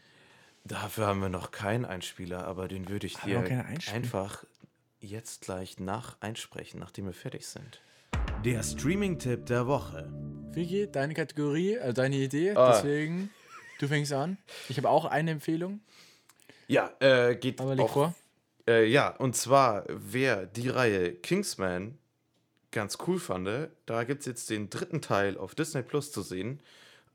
Dafür 0.65 1.07
haben 1.07 1.21
wir 1.21 1.29
noch 1.29 1.51
keinen 1.51 1.85
Einspieler, 1.85 2.45
aber 2.45 2.67
den 2.67 2.89
würde 2.89 3.07
ich 3.07 3.15
dir 3.15 3.39
einfach 3.93 4.43
jetzt 4.99 5.41
gleich 5.43 5.79
nach 5.79 6.17
einsprechen, 6.19 6.81
nachdem 6.81 7.05
wir 7.05 7.13
fertig 7.13 7.47
sind. 7.47 7.79
Der 8.43 8.61
Streaming-Tipp 8.61 9.45
der 9.45 9.67
Woche. 9.67 10.11
Finky, 10.51 10.91
deine 10.91 11.13
Kategorie, 11.13 11.79
also 11.79 11.93
deine 11.93 12.17
Idee. 12.17 12.51
Ah. 12.51 12.73
Deswegen, 12.73 13.29
du 13.79 13.87
fängst 13.87 14.11
an. 14.11 14.37
Ich 14.67 14.75
habe 14.77 14.89
auch 14.89 15.05
eine 15.05 15.31
Empfehlung, 15.31 15.79
Ja, 16.67 16.91
äh, 16.99 17.37
geht 17.37 17.61
aber 17.61 17.75
leg 17.75 17.85
auch, 17.85 17.93
vor. 17.93 18.15
Äh, 18.67 18.85
ja, 18.89 19.15
und 19.15 19.37
zwar, 19.37 19.85
wer 19.87 20.45
die 20.45 20.67
Reihe 20.67 21.13
Kingsman 21.13 21.97
ganz 22.75 22.97
cool 23.07 23.17
fand, 23.17 23.49
da 23.85 24.03
gibt 24.03 24.19
es 24.19 24.25
jetzt 24.27 24.49
den 24.51 24.69
dritten 24.69 25.01
Teil 25.01 25.37
auf 25.37 25.55
Disney 25.55 25.81
Plus 25.81 26.11
zu 26.11 26.21
sehen. 26.21 26.59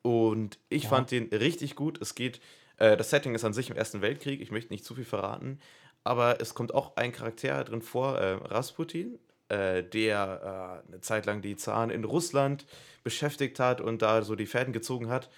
Und 0.03 0.59
ich 0.71 0.89
fand 0.89 1.11
den 1.11 1.29
richtig 1.29 1.77
gut. 1.77 2.01
Es 2.01 2.15
geht, 2.15 2.41
äh, 2.79 2.97
das 2.97 3.11
Setting 3.11 3.35
ist 3.35 3.45
an 3.45 3.53
sich 3.53 3.71
im 3.71 3.77
Ersten 3.77 4.01
Weltkrieg, 4.01 4.41
ich 4.41 4.51
möchte 4.51 4.73
nicht 4.73 4.85
zu 4.85 4.95
viel 4.95 5.05
verraten, 5.05 5.61
aber 6.03 6.41
es 6.41 6.55
kommt 6.55 6.75
auch 6.75 6.97
ein 6.97 7.13
Charakter 7.13 7.63
drin 7.65 7.83
vor, 7.83 8.19
äh, 8.19 8.33
Rasputin, 8.47 9.19
äh, 9.51 9.83
der 9.83 10.83
äh, 10.87 10.89
eine 10.89 11.01
Zeit 11.03 11.27
lang 11.27 11.43
die 11.43 11.57
Zaren 11.57 11.91
in 11.91 12.05
Russland 12.05 12.65
beschäftigt 13.05 13.61
hat 13.61 13.83
und 13.83 14.01
da 14.01 14.23
so 14.23 14.35
die 14.37 14.47
Fäden 14.47 14.73
gezogen 14.73 15.11
hat. 15.11 15.29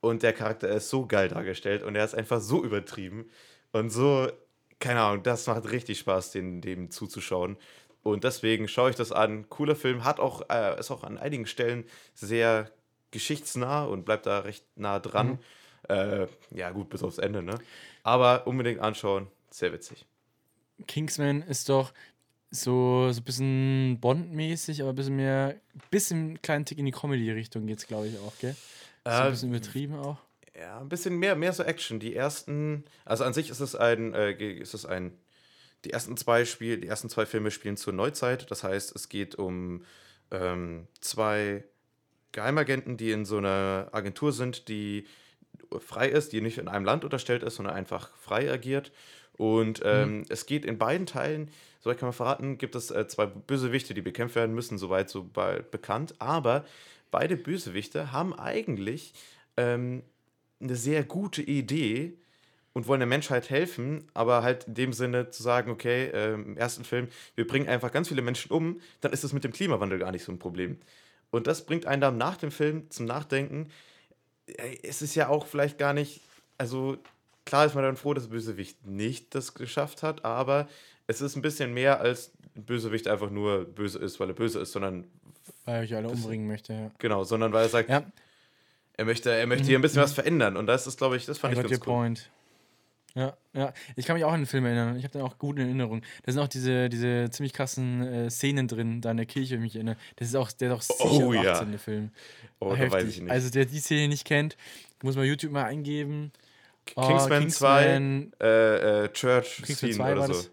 Und 0.00 0.22
der 0.22 0.32
Charakter 0.32 0.68
ist 0.68 0.88
so 0.88 1.06
geil 1.06 1.28
dargestellt 1.28 1.82
und 1.82 1.96
er 1.96 2.04
ist 2.04 2.14
einfach 2.14 2.40
so 2.40 2.64
übertrieben 2.64 3.28
und 3.72 3.90
so, 3.90 4.28
keine 4.82 5.00
Ahnung, 5.00 5.22
das 5.22 5.46
macht 5.46 5.70
richtig 5.70 6.00
Spaß, 6.00 6.32
den, 6.32 6.60
dem 6.60 6.90
zuzuschauen. 6.90 7.56
Und 8.02 8.24
deswegen 8.24 8.66
schaue 8.68 8.90
ich 8.90 8.96
das 8.96 9.12
an. 9.12 9.48
Cooler 9.48 9.76
Film, 9.76 10.04
hat 10.04 10.18
auch, 10.20 10.42
äh, 10.50 10.78
ist 10.78 10.90
auch 10.90 11.04
an 11.04 11.18
einigen 11.18 11.46
Stellen 11.46 11.84
sehr 12.14 12.70
geschichtsnah 13.10 13.84
und 13.84 14.04
bleibt 14.04 14.26
da 14.26 14.40
recht 14.40 14.64
nah 14.76 14.98
dran. 14.98 15.38
Äh, 15.88 16.26
ja, 16.50 16.70
gut, 16.70 16.90
bis 16.90 17.02
aufs 17.02 17.18
Ende, 17.18 17.42
ne? 17.42 17.58
Aber 18.02 18.46
unbedingt 18.46 18.80
anschauen, 18.80 19.28
sehr 19.50 19.72
witzig. 19.72 20.06
Kingsman 20.86 21.42
ist 21.42 21.68
doch 21.68 21.92
so, 22.50 23.10
so 23.12 23.20
ein 23.20 23.24
bisschen 23.24 23.98
Bond-mäßig, 24.00 24.82
aber 24.82 24.90
ein 24.90 24.96
bisschen 24.96 25.16
mehr, 25.16 25.56
bisschen 25.90 26.40
kleinen 26.42 26.64
Tick 26.64 26.78
in 26.78 26.86
die 26.86 26.92
Comedy-Richtung 26.92 27.66
geht 27.66 27.78
es, 27.78 27.86
glaube 27.86 28.08
ich, 28.08 28.18
auch, 28.18 28.32
gell? 28.40 28.56
So 29.04 29.10
ein 29.10 29.26
Äh, 29.26 29.30
bisschen 29.30 29.48
übertrieben 29.50 29.94
auch. 29.96 30.18
Ja, 30.58 30.80
ein 30.80 30.88
bisschen 30.88 31.16
mehr, 31.18 31.34
mehr 31.34 31.52
so 31.52 31.62
Action. 31.62 31.98
Die 31.98 32.14
ersten, 32.14 32.84
also 33.04 33.24
an 33.24 33.32
sich 33.32 33.48
ist 33.50 33.60
es 33.60 33.74
ein, 33.74 34.12
äh, 34.14 34.32
ist 34.32 34.74
es 34.74 34.84
ein, 34.86 35.16
die 35.84 35.90
ersten 35.90 36.16
zwei 36.16 36.44
Spiel, 36.44 36.78
die 36.78 36.88
ersten 36.88 37.08
zwei 37.08 37.26
Filme 37.26 37.50
spielen 37.50 37.76
zur 37.76 37.92
Neuzeit. 37.92 38.50
Das 38.50 38.64
heißt, 38.64 38.94
es 38.94 39.08
geht 39.08 39.34
um 39.34 39.84
ähm, 40.30 40.86
zwei 41.00 41.64
Geheimagenten, 42.32 42.96
die 42.96 43.10
in 43.10 43.24
so 43.24 43.38
einer 43.38 43.88
Agentur 43.92 44.32
sind, 44.32 44.68
die 44.68 45.06
frei 45.80 46.08
ist, 46.08 46.32
die 46.32 46.40
nicht 46.40 46.58
in 46.58 46.68
einem 46.68 46.84
Land 46.84 47.04
unterstellt 47.04 47.42
ist, 47.42 47.56
sondern 47.56 47.74
einfach 47.74 48.10
frei 48.16 48.50
agiert. 48.50 48.92
Und 49.36 49.80
ähm, 49.84 50.24
es 50.28 50.46
geht 50.46 50.64
in 50.64 50.78
beiden 50.78 51.06
Teilen, 51.06 51.50
soweit 51.80 51.98
kann 51.98 52.06
man 52.06 52.12
verraten, 52.12 52.58
gibt 52.58 52.74
es 52.74 52.90
äh, 52.90 53.06
zwei 53.08 53.26
Bösewichte, 53.26 53.94
die 53.94 54.02
bekämpft 54.02 54.36
werden 54.36 54.54
müssen, 54.54 54.78
soweit 54.78 55.08
so 55.10 55.24
bald 55.24 55.70
bekannt. 55.70 56.14
Aber 56.18 56.64
beide 57.10 57.36
Bösewichte 57.36 58.12
haben 58.12 58.34
eigentlich 58.34 59.14
ähm, 59.56 60.02
eine 60.60 60.76
sehr 60.76 61.02
gute 61.02 61.42
Idee 61.42 62.18
und 62.74 62.86
wollen 62.86 63.00
der 63.00 63.06
Menschheit 63.06 63.50
helfen, 63.50 64.08
aber 64.14 64.42
halt 64.42 64.64
in 64.64 64.74
dem 64.74 64.92
Sinne 64.92 65.30
zu 65.30 65.42
sagen, 65.42 65.70
okay, 65.70 66.10
ähm, 66.14 66.46
im 66.46 66.56
ersten 66.56 66.84
Film, 66.84 67.08
wir 67.34 67.46
bringen 67.46 67.68
einfach 67.68 67.92
ganz 67.92 68.08
viele 68.08 68.22
Menschen 68.22 68.50
um, 68.50 68.80
dann 69.00 69.12
ist 69.12 69.24
es 69.24 69.32
mit 69.32 69.44
dem 69.44 69.52
Klimawandel 69.52 69.98
gar 69.98 70.10
nicht 70.12 70.24
so 70.24 70.32
ein 70.32 70.38
Problem. 70.38 70.78
Und 71.30 71.46
das 71.46 71.66
bringt 71.66 71.86
einen 71.86 72.00
dann 72.00 72.18
nach 72.18 72.36
dem 72.36 72.50
Film 72.50 72.90
zum 72.90 73.06
Nachdenken. 73.06 73.68
äh, 74.46 74.76
es 74.82 75.02
ist 75.02 75.14
ja 75.14 75.28
auch 75.28 75.46
vielleicht 75.46 75.78
gar 75.78 75.92
nicht, 75.92 76.22
also 76.58 76.96
klar 77.44 77.66
ist 77.66 77.74
man 77.74 77.84
dann 77.84 77.96
froh, 77.96 78.14
dass 78.14 78.28
Bösewicht 78.28 78.86
nicht 78.86 79.34
das 79.34 79.54
geschafft 79.54 80.02
hat, 80.02 80.24
aber 80.24 80.68
es 81.06 81.20
ist 81.20 81.36
ein 81.36 81.42
bisschen 81.42 81.74
mehr 81.74 82.00
als 82.00 82.32
Bösewicht 82.54 83.08
einfach 83.08 83.30
nur 83.30 83.64
böse 83.64 83.98
ist, 83.98 84.20
weil 84.20 84.28
er 84.28 84.34
böse 84.34 84.60
ist, 84.60 84.72
sondern 84.72 85.06
Weil 85.64 85.76
er 85.76 85.82
euch 85.82 85.94
alle 85.94 86.08
umbringen 86.08 86.46
möchte, 86.46 86.72
ja. 86.72 86.90
genau, 86.98 87.24
sondern 87.24 87.52
weil 87.52 87.64
er 87.64 87.68
sagt, 87.68 87.88
Ja, 87.88 88.04
er 88.94 89.04
möchte, 89.04 89.30
er 89.30 89.46
möchte 89.46 89.66
hier 89.66 89.78
ein 89.78 89.82
bisschen 89.82 90.02
was 90.02 90.12
verändern 90.12 90.56
und 90.56 90.66
das 90.66 90.86
ist, 90.86 90.98
glaube 90.98 91.16
ich, 91.16 91.26
das 91.26 91.38
fand 91.38 91.54
I 91.54 91.60
ich 91.60 91.62
ganz 91.62 91.80
cool. 91.80 91.84
point. 91.84 92.30
Ja, 93.14 93.36
ja. 93.52 93.72
Ich 93.96 94.06
kann 94.06 94.14
mich 94.14 94.24
auch 94.24 94.32
an 94.32 94.40
den 94.40 94.46
Film 94.46 94.64
erinnern. 94.64 94.96
Ich 94.96 95.04
habe 95.04 95.12
den 95.12 95.22
auch 95.22 95.36
gut 95.38 95.58
in 95.58 95.66
Erinnerung. 95.66 96.02
Da 96.22 96.32
sind 96.32 96.40
auch 96.40 96.48
diese, 96.48 96.88
diese 96.88 97.28
ziemlich 97.30 97.52
krassen 97.52 98.02
äh, 98.02 98.30
Szenen 98.30 98.68
drin, 98.68 99.00
da 99.02 99.10
in 99.10 99.18
der 99.18 99.26
Kirche, 99.26 99.50
wenn 99.54 99.58
ich 99.58 99.74
mich 99.74 99.76
erinnere. 99.76 99.96
Das 100.16 100.28
ist 100.28 100.34
auch, 100.34 100.50
der 100.52 100.72
ist 100.72 100.90
auch 100.90 100.96
sicher 101.10 101.26
Oh, 101.26 101.32
ab 101.32 101.44
ja. 101.44 101.52
18, 101.52 101.70
der 101.70 101.78
Film. 101.78 102.10
Oh, 102.58 102.74
da 102.74 102.90
weiß 102.90 103.08
ich 103.08 103.20
nicht. 103.20 103.30
Also, 103.30 103.50
der 103.50 103.66
die 103.66 103.80
Szene 103.80 104.08
nicht 104.08 104.24
kennt, 104.24 104.56
muss 105.02 105.16
man 105.16 105.26
YouTube 105.26 105.52
mal 105.52 105.64
eingeben. 105.64 106.32
Oh, 106.96 107.06
Kingsman 107.06 107.50
2, 107.50 107.84
äh, 108.40 109.04
äh, 109.04 109.08
Church 109.12 109.56
Kingsman 109.56 109.76
Scene 109.76 109.94
2 109.94 110.12
oder 110.12 110.26
so. 110.26 110.32
das. 110.32 110.50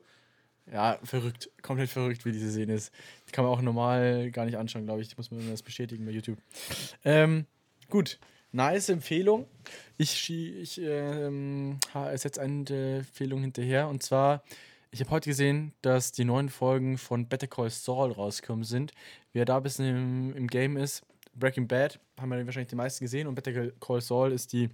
Ja, 0.72 1.00
verrückt. 1.04 1.50
Komplett 1.64 1.90
verrückt, 1.90 2.26
wie 2.26 2.32
diese 2.32 2.52
Szene 2.52 2.74
ist. 2.76 2.94
Die 3.28 3.32
kann 3.32 3.44
man 3.44 3.54
auch 3.54 3.62
normal 3.62 4.30
gar 4.32 4.46
nicht 4.46 4.58
anschauen, 4.58 4.86
glaube 4.86 5.02
ich. 5.02 5.08
Die 5.08 5.16
muss 5.18 5.32
man 5.32 5.50
das 5.50 5.64
bestätigen 5.64 6.06
bei 6.06 6.12
YouTube. 6.12 6.38
Ähm, 7.04 7.46
gut. 7.90 8.20
Nice 8.52 8.90
Empfehlung. 8.90 9.48
Ich, 9.98 10.30
ich 10.30 10.82
ähm, 10.82 11.80
setze 12.16 12.42
eine 12.42 12.98
Empfehlung 13.00 13.42
hinterher. 13.42 13.88
Und 13.88 14.02
zwar, 14.02 14.44
ich 14.90 15.02
habe 15.02 15.12
heute 15.12 15.30
gesehen, 15.30 15.74
dass 15.84 16.12
die 16.12 16.26
neuen 16.26 16.50
Folgen 16.50 16.98
von 16.98 17.28
Better 17.28 17.48
Call 17.48 17.70
Saul 17.70 18.12
rausgekommen 18.12 18.64
sind. 18.64 18.92
Wer 19.34 19.46
da 19.46 19.58
ein 19.58 19.64
bisschen 19.64 19.86
im, 19.86 20.36
im 20.36 20.48
Game 20.48 20.78
ist, 20.78 21.06
Breaking 21.36 21.68
Bad, 21.68 22.00
haben 22.20 22.30
wir 22.30 22.44
wahrscheinlich 22.44 22.70
die 22.70 22.76
meisten 22.76 23.06
gesehen. 23.06 23.28
Und 23.28 23.36
Better 23.36 23.72
Call 23.80 24.02
Saul 24.02 24.32
ist 24.32 24.52
die 24.52 24.70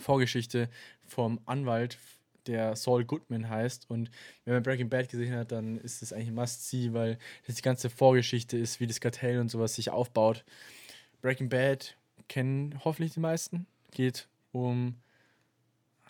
Vorgeschichte 0.00 0.70
vom 1.04 1.38
Anwalt, 1.44 1.98
der 2.46 2.76
Saul 2.76 3.04
Goodman 3.04 3.50
heißt. 3.50 3.90
Und 3.90 4.10
wenn 4.46 4.54
man 4.54 4.62
Breaking 4.62 4.88
Bad 4.88 5.10
gesehen 5.10 5.34
hat, 5.34 5.52
dann 5.52 5.76
ist 5.76 6.02
es 6.02 6.14
eigentlich 6.14 6.28
ein 6.28 6.34
Must-See, 6.34 6.94
weil 6.94 7.18
das 7.46 7.56
die 7.56 7.62
ganze 7.62 7.90
Vorgeschichte 7.90 8.56
ist, 8.56 8.80
wie 8.80 8.86
das 8.86 9.00
Kartell 9.00 9.38
und 9.38 9.50
sowas 9.50 9.74
sich 9.74 9.90
aufbaut. 9.90 10.46
Breaking 11.20 11.50
Bad 11.50 11.94
kennen 12.32 12.80
hoffentlich 12.84 13.12
die 13.12 13.20
meisten. 13.20 13.66
Geht 13.90 14.26
um. 14.52 14.96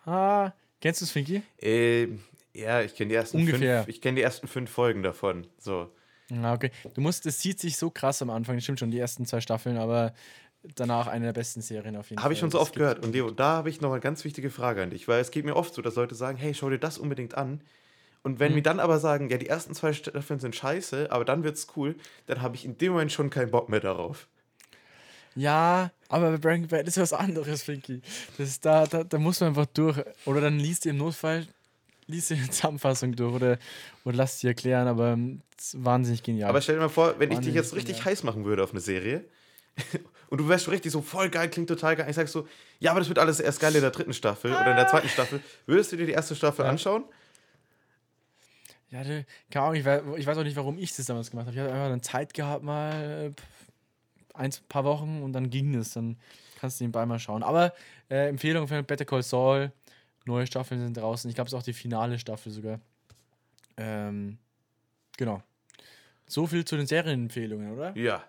Ah, 0.04 0.52
kennst 0.80 1.00
du 1.00 1.04
es, 1.04 1.10
Finky? 1.10 1.42
Äh, 1.60 2.08
ja, 2.54 2.80
ich 2.82 2.94
kenne 2.94 3.08
die 3.10 3.14
ersten 3.14 3.38
Ungefähr. 3.38 3.78
fünf, 3.84 3.88
ich 3.88 4.00
kenne 4.00 4.16
die 4.16 4.22
ersten 4.22 4.46
fünf 4.46 4.70
Folgen 4.70 5.02
davon. 5.02 5.46
So. 5.58 5.90
Ah, 6.32 6.54
okay. 6.54 6.70
Du 6.94 7.00
musst, 7.00 7.26
es 7.26 7.38
zieht 7.38 7.58
sich 7.60 7.76
so 7.76 7.90
krass 7.90 8.22
am 8.22 8.30
Anfang, 8.30 8.54
das 8.56 8.62
stimmt 8.64 8.78
schon, 8.78 8.90
die 8.90 8.98
ersten 8.98 9.26
zwei 9.26 9.40
Staffeln, 9.40 9.76
aber 9.76 10.14
danach 10.76 11.08
eine 11.08 11.26
der 11.26 11.32
besten 11.32 11.60
Serien 11.60 11.96
auf 11.96 12.08
jeden 12.10 12.18
Fall. 12.18 12.24
Habe 12.24 12.34
ich 12.34 12.40
schon 12.40 12.50
so 12.50 12.60
oft 12.60 12.74
gehört. 12.76 13.04
Und 13.04 13.12
Leo, 13.12 13.30
da 13.32 13.56
habe 13.56 13.68
ich 13.68 13.80
noch 13.80 13.90
eine 13.90 14.00
ganz 14.00 14.24
wichtige 14.24 14.50
Frage 14.50 14.82
an 14.82 14.90
dich, 14.90 15.08
weil 15.08 15.20
es 15.20 15.30
geht 15.32 15.44
mir 15.44 15.56
oft 15.56 15.74
so, 15.74 15.82
dass 15.82 15.96
Leute 15.96 16.14
sagen, 16.14 16.38
hey, 16.38 16.54
schau 16.54 16.70
dir 16.70 16.78
das 16.78 16.98
unbedingt 16.98 17.34
an. 17.36 17.60
Und 18.22 18.38
wenn 18.38 18.52
Mhm. 18.52 18.56
wir 18.56 18.62
dann 18.62 18.78
aber 18.80 19.00
sagen, 19.00 19.28
ja, 19.30 19.38
die 19.38 19.48
ersten 19.48 19.74
zwei 19.74 19.92
Staffeln 19.92 20.38
sind 20.38 20.54
scheiße, 20.54 21.10
aber 21.10 21.24
dann 21.24 21.42
wird's 21.42 21.66
cool, 21.76 21.96
dann 22.26 22.40
habe 22.42 22.54
ich 22.54 22.64
in 22.64 22.78
dem 22.78 22.92
Moment 22.92 23.10
schon 23.10 23.30
keinen 23.30 23.50
Bock 23.50 23.68
mehr 23.68 23.80
darauf. 23.80 24.28
Ja, 25.34 25.90
aber 26.08 26.30
bei 26.32 26.36
Breaking 26.38 26.68
Bad 26.68 26.86
ist 26.86 26.98
was 26.98 27.12
anderes, 27.12 27.62
Finky. 27.62 28.02
Das 28.38 28.60
da, 28.60 28.86
da, 28.86 29.02
da 29.04 29.18
muss 29.18 29.40
man 29.40 29.50
einfach 29.50 29.66
durch. 29.66 29.98
Oder 30.26 30.40
dann 30.42 30.58
liest 30.58 30.84
ihr 30.84 30.90
im 30.90 30.98
Notfall, 30.98 31.46
liest 32.06 32.30
ihr 32.30 32.36
die 32.36 32.50
Zusammenfassung 32.50 33.14
durch 33.16 33.34
oder, 33.34 33.58
oder 34.04 34.16
lasst 34.16 34.40
sie 34.40 34.48
erklären, 34.48 34.88
aber 34.88 35.12
ähm, 35.12 35.40
wahnsinnig 35.72 36.22
genial. 36.22 36.50
Aber 36.50 36.60
stell 36.60 36.74
dir 36.74 36.82
mal 36.82 36.88
vor, 36.88 37.14
wenn 37.18 37.30
ich 37.30 37.38
dich 37.38 37.46
Wahnsinnig 37.46 37.54
jetzt 37.56 37.74
richtig 37.74 37.96
genial. 37.96 38.12
heiß 38.12 38.22
machen 38.24 38.44
würde 38.44 38.62
auf 38.62 38.72
eine 38.72 38.80
Serie 38.80 39.24
und 40.28 40.38
du 40.38 40.48
wärst 40.48 40.64
schon 40.64 40.74
richtig 40.74 40.92
so 40.92 41.00
voll 41.00 41.30
geil, 41.30 41.48
klingt 41.48 41.68
total 41.68 41.96
geil. 41.96 42.06
Ich 42.10 42.16
sag 42.16 42.28
so, 42.28 42.46
ja, 42.78 42.90
aber 42.90 43.00
das 43.00 43.08
wird 43.08 43.18
alles 43.18 43.40
erst 43.40 43.60
geil 43.60 43.74
in 43.74 43.80
der 43.80 43.90
dritten 43.90 44.12
Staffel 44.12 44.50
oder 44.52 44.70
in 44.70 44.76
der 44.76 44.88
zweiten 44.88 45.08
Staffel. 45.08 45.40
Würdest 45.66 45.92
du 45.92 45.96
dir 45.96 46.04
die 46.06 46.12
erste 46.12 46.34
Staffel 46.36 46.64
Ja. 46.66 46.70
anschauen? 46.70 47.04
ja, 48.90 49.02
keine 49.02 49.24
Ahnung, 49.64 49.74
ich 49.76 49.84
weiß, 49.86 50.02
ich 50.18 50.26
weiß 50.26 50.36
auch 50.36 50.42
nicht, 50.42 50.56
warum 50.56 50.76
ich 50.78 50.94
das 50.94 51.06
damals 51.06 51.30
gemacht 51.30 51.46
habe. 51.46 51.56
Ich 51.56 51.62
hatte 51.62 51.72
einfach 51.72 51.88
dann 51.88 52.02
Zeit 52.02 52.34
gehabt, 52.34 52.62
mal 52.62 53.30
äh, 53.30 53.42
ein 54.34 54.50
paar 54.68 54.84
Wochen 54.84 55.22
und 55.22 55.32
dann 55.32 55.50
ging 55.50 55.74
es. 55.74 55.92
Dann 55.92 56.16
kannst 56.60 56.80
du 56.80 56.84
nebenbei 56.84 57.06
mal 57.06 57.18
schauen. 57.18 57.42
Aber 57.42 57.72
äh, 58.08 58.28
Empfehlung 58.28 58.68
für 58.68 58.82
Better 58.82 59.04
Call 59.04 59.22
Saul. 59.22 59.72
Neue 60.24 60.46
Staffeln 60.46 60.80
sind 60.80 60.96
draußen. 60.96 61.28
Ich 61.28 61.34
glaube, 61.34 61.48
es 61.48 61.52
ist 61.52 61.58
auch 61.58 61.64
die 61.64 61.72
finale 61.72 62.18
Staffel 62.18 62.52
sogar. 62.52 62.80
Ähm, 63.76 64.38
genau. 65.16 65.42
So 66.26 66.46
viel 66.46 66.64
zu 66.64 66.76
den 66.76 66.86
Serienempfehlungen, 66.86 67.72
oder? 67.72 67.96
Ja. 67.96 68.22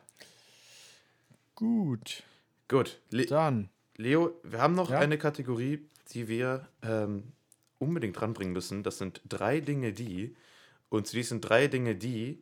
Gut. 1.55 2.23
Gut. 2.67 2.99
Le 3.11 3.25
Dann. 3.25 3.69
Leo, 3.97 4.31
wir 4.43 4.59
haben 4.59 4.73
noch 4.73 4.89
Ja? 4.89 4.99
eine 4.99 5.17
Kategorie, 5.19 5.85
die 6.13 6.27
wir 6.27 6.67
ähm, 6.81 7.31
unbedingt 7.77 8.19
dranbringen 8.19 8.53
müssen. 8.53 8.81
Das 8.83 8.97
sind 8.97 9.21
drei 9.29 9.59
Dinge, 9.59 9.93
die. 9.93 10.35
Und 10.89 11.07
zu 11.07 11.15
diesen 11.15 11.41
drei 11.41 11.67
Dinge, 11.67 11.95
die, 11.95 12.41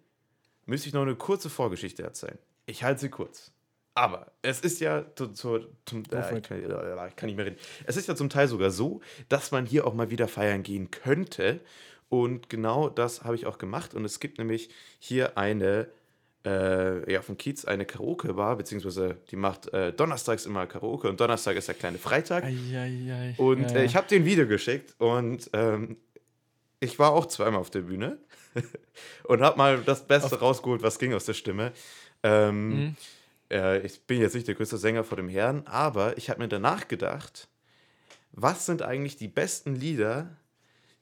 müsste 0.66 0.88
ich 0.88 0.94
noch 0.94 1.02
eine 1.02 1.16
kurze 1.16 1.50
Vorgeschichte 1.50 2.04
erzählen. 2.04 2.38
Ich 2.72 2.84
halte 2.84 3.02
sie 3.02 3.10
kurz. 3.10 3.52
Aber 3.94 4.32
es 4.42 4.62
ist 4.62 4.80
ja 4.80 5.06
zu, 5.16 5.28
zu, 5.28 5.60
zum. 5.86 6.04
Äh, 6.12 6.38
ich, 6.38 6.44
kann, 6.44 6.58
äh, 6.58 7.08
ich 7.08 7.16
kann 7.16 7.28
nicht 7.28 7.36
mehr 7.36 7.46
reden. 7.46 7.58
Es 7.86 7.98
ist 7.98 8.08
ja 8.08 8.16
zum 8.16 8.30
Teil 8.30 8.48
sogar 8.48 8.72
so, 8.72 9.02
dass 9.28 9.52
man 9.52 9.66
hier 9.66 9.86
auch 9.86 9.94
mal 9.94 10.10
wieder 10.10 10.30
feiern 10.30 10.64
gehen 10.64 10.90
könnte. 10.92 11.60
Und 12.08 12.50
genau 12.50 12.90
das 12.90 13.24
habe 13.24 13.36
ich 13.36 13.46
auch 13.46 13.58
gemacht. 13.58 13.94
Und 13.94 14.06
es 14.06 14.20
gibt 14.22 14.38
nämlich 14.38 14.70
hier 15.00 15.38
eine 15.38 15.88
äh, 16.46 17.12
ja, 17.12 17.22
von 17.22 17.38
Kiez 17.38 17.66
eine 17.66 17.86
Karaoke-Bar, 17.86 18.56
beziehungsweise 18.56 19.18
die 19.30 19.36
macht 19.36 19.72
äh, 19.74 19.94
donnerstags 19.94 20.46
immer 20.46 20.66
Karaoke 20.66 21.08
und 21.08 21.20
Donnerstag 21.20 21.56
ist 21.56 21.68
der 21.68 21.76
kleine 21.76 21.98
Freitag. 21.98 22.46
Eieiei. 22.46 23.36
Und 23.38 23.72
Ja, 23.72 23.78
äh, 23.78 23.86
ich 23.86 23.96
habe 23.96 24.08
dir 24.08 24.16
ein 24.16 24.26
Video 24.26 24.48
geschickt 24.48 24.96
und 24.98 25.50
ähm, 25.54 25.98
ich 26.82 27.00
war 27.00 27.12
auch 27.14 27.26
zweimal 27.28 27.62
auf 27.62 27.70
der 27.70 27.82
Bühne 27.82 28.18
und 29.24 29.42
habe 29.42 29.58
mal 29.58 29.82
das 29.82 30.06
Beste 30.06 30.40
rausgeholt, 30.40 30.84
was 30.84 31.00
ging 31.00 31.14
aus 31.14 31.26
der 31.26 31.34
Stimme. 31.34 31.72
Ähm, 32.24 32.70
Mhm. 32.78 32.96
äh, 33.50 33.80
ich 33.86 34.02
bin 34.02 34.20
jetzt 34.20 34.36
nicht 34.36 34.48
der 34.48 34.56
größte 34.56 34.78
Sänger 34.78 35.04
vor 35.06 35.16
dem 35.16 35.30
Herrn, 35.30 35.64
aber 35.66 36.18
ich 36.18 36.30
habe 36.30 36.42
mir 36.42 36.50
danach 36.50 36.88
gedacht, 36.90 37.48
was 38.34 38.66
sind 38.66 38.82
eigentlich 38.82 39.16
die 39.16 39.28
besten 39.28 39.76
Lieder, 39.76 40.36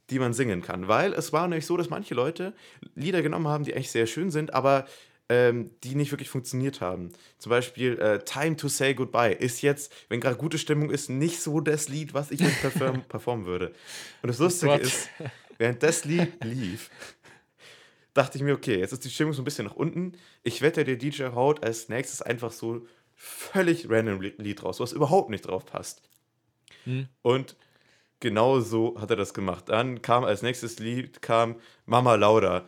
die 0.10 0.20
man 0.20 0.34
singen 0.34 0.62
kann? 0.62 0.88
Weil 0.88 1.14
es 1.14 1.32
war 1.34 1.48
nämlich 1.48 1.66
so, 1.66 1.78
dass 1.78 1.90
manche 1.90 2.14
Leute 2.16 2.54
Lieder 2.96 3.22
genommen 3.22 3.48
haben, 3.48 3.64
die 3.64 3.74
echt 3.74 3.92
sehr 3.92 4.08
schön 4.08 4.32
sind, 4.32 4.54
aber 4.54 4.86
ähm, 5.32 5.70
die 5.84 5.94
nicht 5.94 6.12
wirklich 6.12 6.30
funktioniert 6.30 6.82
haben. 6.82 7.12
Zum 7.38 7.52
Beispiel 7.52 8.00
äh, 8.00 8.20
Time 8.26 8.56
to 8.56 8.68
Say 8.68 8.96
Goodbye 8.96 9.34
ist 9.34 9.62
jetzt, 9.62 9.94
wenn 10.10 10.20
gerade 10.20 10.38
gute 10.38 10.58
Stimmung 10.58 10.90
ist, 10.90 11.10
nicht 11.10 11.40
so 11.40 11.60
das 11.62 11.88
Lied, 11.88 12.16
was 12.16 12.32
ich 12.32 12.40
jetzt 12.40 12.62
perform 12.62 13.04
performen 13.08 13.46
würde. 13.46 13.68
Und 14.24 14.30
das 14.30 14.40
Lustige 14.40 14.72
ist, 14.82 15.10
während 15.60 15.84
das 15.84 16.06
Lied 16.06 16.44
lief, 16.44 16.90
dachte 18.16 18.40
ich 18.40 18.44
mir, 18.44 18.56
okay, 18.56 18.80
jetzt 18.80 18.94
ist 18.94 19.06
die 19.06 19.12
Stimmung 19.12 19.34
so 19.34 19.44
ein 19.44 19.46
bisschen 19.46 19.68
nach 19.68 19.76
unten. 19.76 20.14
Ich 20.42 20.64
wette, 20.64 20.84
der 20.84 20.96
DJ 20.96 21.26
haut 21.36 21.64
als 21.64 21.90
nächstes 21.90 22.24
einfach 22.24 22.52
so 22.52 22.88
völlig 23.14 23.88
random 23.90 24.22
Lied 24.22 24.64
raus, 24.64 24.80
was 24.80 24.94
überhaupt 24.94 25.30
nicht 25.30 25.46
drauf 25.46 25.66
passt. 25.66 26.02
Hm. 26.86 27.08
Und 27.22 27.56
genau 28.20 28.62
so 28.62 29.00
hat 29.00 29.12
er 29.12 29.16
das 29.16 29.34
gemacht. 29.34 29.70
Dann 29.70 30.02
kam 30.02 30.24
als 30.24 30.42
nächstes 30.42 30.80
Lied 30.80 31.22
kam 31.22 31.58
Mama 31.86 32.16
Lauda 32.16 32.68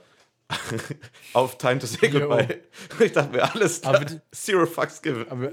auf 1.33 1.57
Time 1.57 1.79
to 1.79 1.87
Say. 1.87 2.09
Goodbye. 2.09 2.61
Und 2.93 3.01
ich 3.05 3.13
dachte 3.13 3.31
mir, 3.31 3.43
alles 3.43 3.81
klar, 3.81 4.05
zero 4.31 4.65
fucks 4.65 5.01
given. 5.01 5.27
Aber 5.29 5.51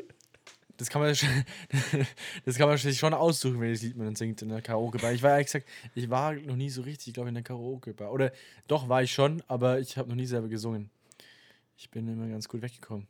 das 0.79 0.89
kann 0.89 1.03
man 1.03 1.15
das 2.45 2.57
kann 2.57 2.69
man 2.69 2.79
sich 2.79 2.99
schon 2.99 3.13
aussuchen, 3.13 3.61
welches 3.61 3.83
Lied 3.83 3.97
man 3.97 4.07
dann 4.07 4.17
singt 4.17 4.41
in 4.41 4.49
der 4.49 4.63
Karaoke-Bar. 4.63 5.13
Ich 5.13 5.23
war 5.23 5.33
ehrlich 5.33 5.47
gesagt, 5.47 5.69
ich 5.95 6.09
war 6.09 6.33
noch 6.33 6.57
nie 6.57 6.71
so 6.71 6.83
richtig, 6.83 7.13
glaube 7.13 7.29
ich, 7.29 7.31
in 7.31 7.35
der 7.35 7.45
Karaoke-Bar. 7.45 8.11
Oder 8.11 8.33
doch 8.67 8.89
war 8.89 9.03
ich 9.03 9.13
schon, 9.13 9.43
aber 9.49 9.79
ich 9.81 9.99
habe 9.99 10.09
noch 10.09 10.17
nie 10.17 10.27
selber 10.27 10.49
gesungen. 10.49 10.89
Ich 11.77 11.91
bin 11.91 12.09
immer 12.09 12.27
ganz 12.29 12.49
gut 12.49 12.63
weggekommen 12.63 13.07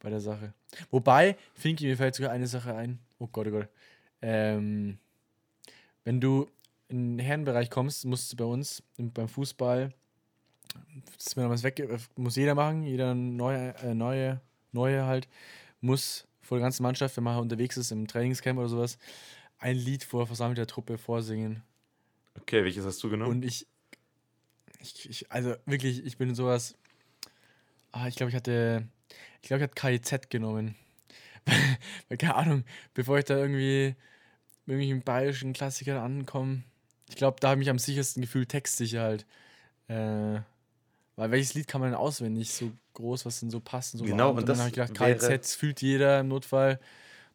bei 0.00 0.10
der 0.10 0.20
Sache. 0.20 0.52
Wobei, 0.90 1.36
Finky, 1.54 1.84
mir 1.86 1.96
fällt 1.96 2.14
sogar 2.16 2.32
eine 2.32 2.46
Sache 2.48 2.74
ein. 2.74 2.98
Oh 3.18 3.28
Gott, 3.28 3.46
oh 3.46 3.50
Gott. 3.50 3.68
Ähm, 4.20 4.98
wenn 6.04 6.20
du 6.20 6.48
in 6.88 7.16
den 7.16 7.24
Herrenbereich 7.24 7.70
kommst, 7.70 8.04
musst 8.04 8.32
du 8.32 8.36
bei 8.36 8.44
uns 8.44 8.82
im- 8.98 9.12
beim 9.12 9.28
Fußball, 9.28 9.92
das 11.16 11.26
ist 11.26 11.36
mir 11.36 11.44
noch 11.44 11.50
was 11.50 11.62
weg, 11.62 11.78
äh, 11.80 11.98
muss 12.16 12.36
jeder 12.36 12.54
machen, 12.54 12.82
jeder 12.82 13.14
neue, 13.14 13.74
äh, 13.76 13.94
neue, 13.94 14.40
neue 14.72 15.04
halt, 15.06 15.28
muss 15.80 16.26
vor 16.52 16.58
der 16.58 16.66
ganzen 16.66 16.82
Mannschaft, 16.82 17.16
wenn 17.16 17.24
man 17.24 17.38
unterwegs 17.38 17.78
ist 17.78 17.92
im 17.92 18.06
Trainingscamp 18.06 18.58
oder 18.58 18.68
sowas, 18.68 18.98
ein 19.58 19.74
Lied 19.74 20.04
vor 20.04 20.26
versammelter 20.26 20.66
Truppe 20.66 20.98
vorsingen. 20.98 21.62
Okay, 22.38 22.62
welches 22.62 22.84
hast 22.84 23.02
du 23.02 23.08
genommen? 23.08 23.30
Und 23.30 23.42
ich, 23.42 23.66
ich, 24.78 25.08
ich, 25.08 25.32
also 25.32 25.54
wirklich, 25.64 26.04
ich 26.04 26.18
bin 26.18 26.28
in 26.28 26.34
sowas. 26.34 26.76
Ah, 27.90 28.06
ich 28.06 28.16
glaube, 28.16 28.28
ich 28.28 28.36
hatte, 28.36 28.86
ich 29.40 29.48
glaube, 29.48 29.64
ich 29.64 29.70
hatte 29.70 29.98
KIZ 29.98 30.28
genommen. 30.28 30.74
Weil, 32.10 32.18
keine 32.18 32.34
Ahnung, 32.34 32.64
bevor 32.92 33.18
ich 33.18 33.24
da 33.24 33.38
irgendwie 33.38 33.96
mit 34.66 34.74
irgendwelchen 34.74 35.04
bayerischen 35.04 35.54
Klassikern 35.54 35.96
ankomme, 35.96 36.64
ich 37.08 37.16
glaube, 37.16 37.38
da 37.40 37.48
habe 37.48 37.62
ich 37.62 37.64
mich 37.64 37.70
am 37.70 37.78
sichersten 37.78 38.20
gefühlt, 38.20 38.50
textsicher 38.50 39.00
halt. 39.00 39.26
Äh, 39.88 40.42
weil 41.16 41.30
welches 41.30 41.54
Lied 41.54 41.68
kann 41.68 41.80
man 41.80 41.90
denn 41.90 41.98
auswendig 41.98 42.52
so 42.52 42.72
groß, 42.94 43.26
was 43.26 43.40
denn 43.40 43.50
so 43.50 43.60
passt? 43.60 43.94
und 43.94 43.98
So 44.00 44.04
Genau, 44.04 44.16
verarmt? 44.34 44.38
und 44.40 44.48
dann 44.48 44.56
das 44.56 44.60
habe 44.60 44.68
ich 44.70 44.94
gedacht, 44.94 45.20
KIZ 45.40 45.54
fühlt 45.56 45.82
jeder 45.82 46.20
im 46.20 46.28
Notfall. 46.28 46.78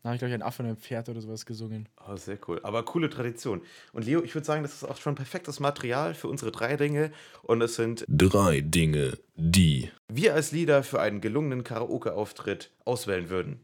Dann 0.04 0.10
habe 0.12 0.16
ich, 0.16 0.20
glaube 0.20 0.30
ich, 0.30 0.36
ein 0.36 0.44
Affe 0.44 0.64
und 0.64 0.70
ein 0.70 0.78
Pferd 0.78 1.10
oder 1.10 1.20
sowas 1.22 1.46
gesungen. 1.46 1.90
Oh, 2.08 2.16
sehr 2.16 2.38
cool. 2.48 2.60
Aber 2.64 2.84
coole 2.86 3.10
Tradition. 3.10 3.62
Und 3.94 4.06
Leo, 4.06 4.22
ich 4.24 4.36
würde 4.36 4.46
sagen, 4.46 4.62
das 4.64 4.74
ist 4.76 4.84
auch 4.84 4.98
schon 4.98 5.16
perfektes 5.16 5.60
Material 5.60 6.14
für 6.14 6.28
unsere 6.28 6.52
drei 6.52 6.78
Dinge. 6.78 7.12
Und 7.42 7.62
es 7.62 7.76
sind 7.76 8.06
Drei 8.08 8.62
Dinge, 8.62 9.18
die. 9.36 9.92
wir 10.08 10.36
als 10.36 10.52
Lieder 10.52 10.84
für 10.84 11.02
einen 11.02 11.20
gelungenen 11.20 11.64
Karaoke-Auftritt 11.64 12.72
auswählen 12.86 13.30
würden. 13.30 13.60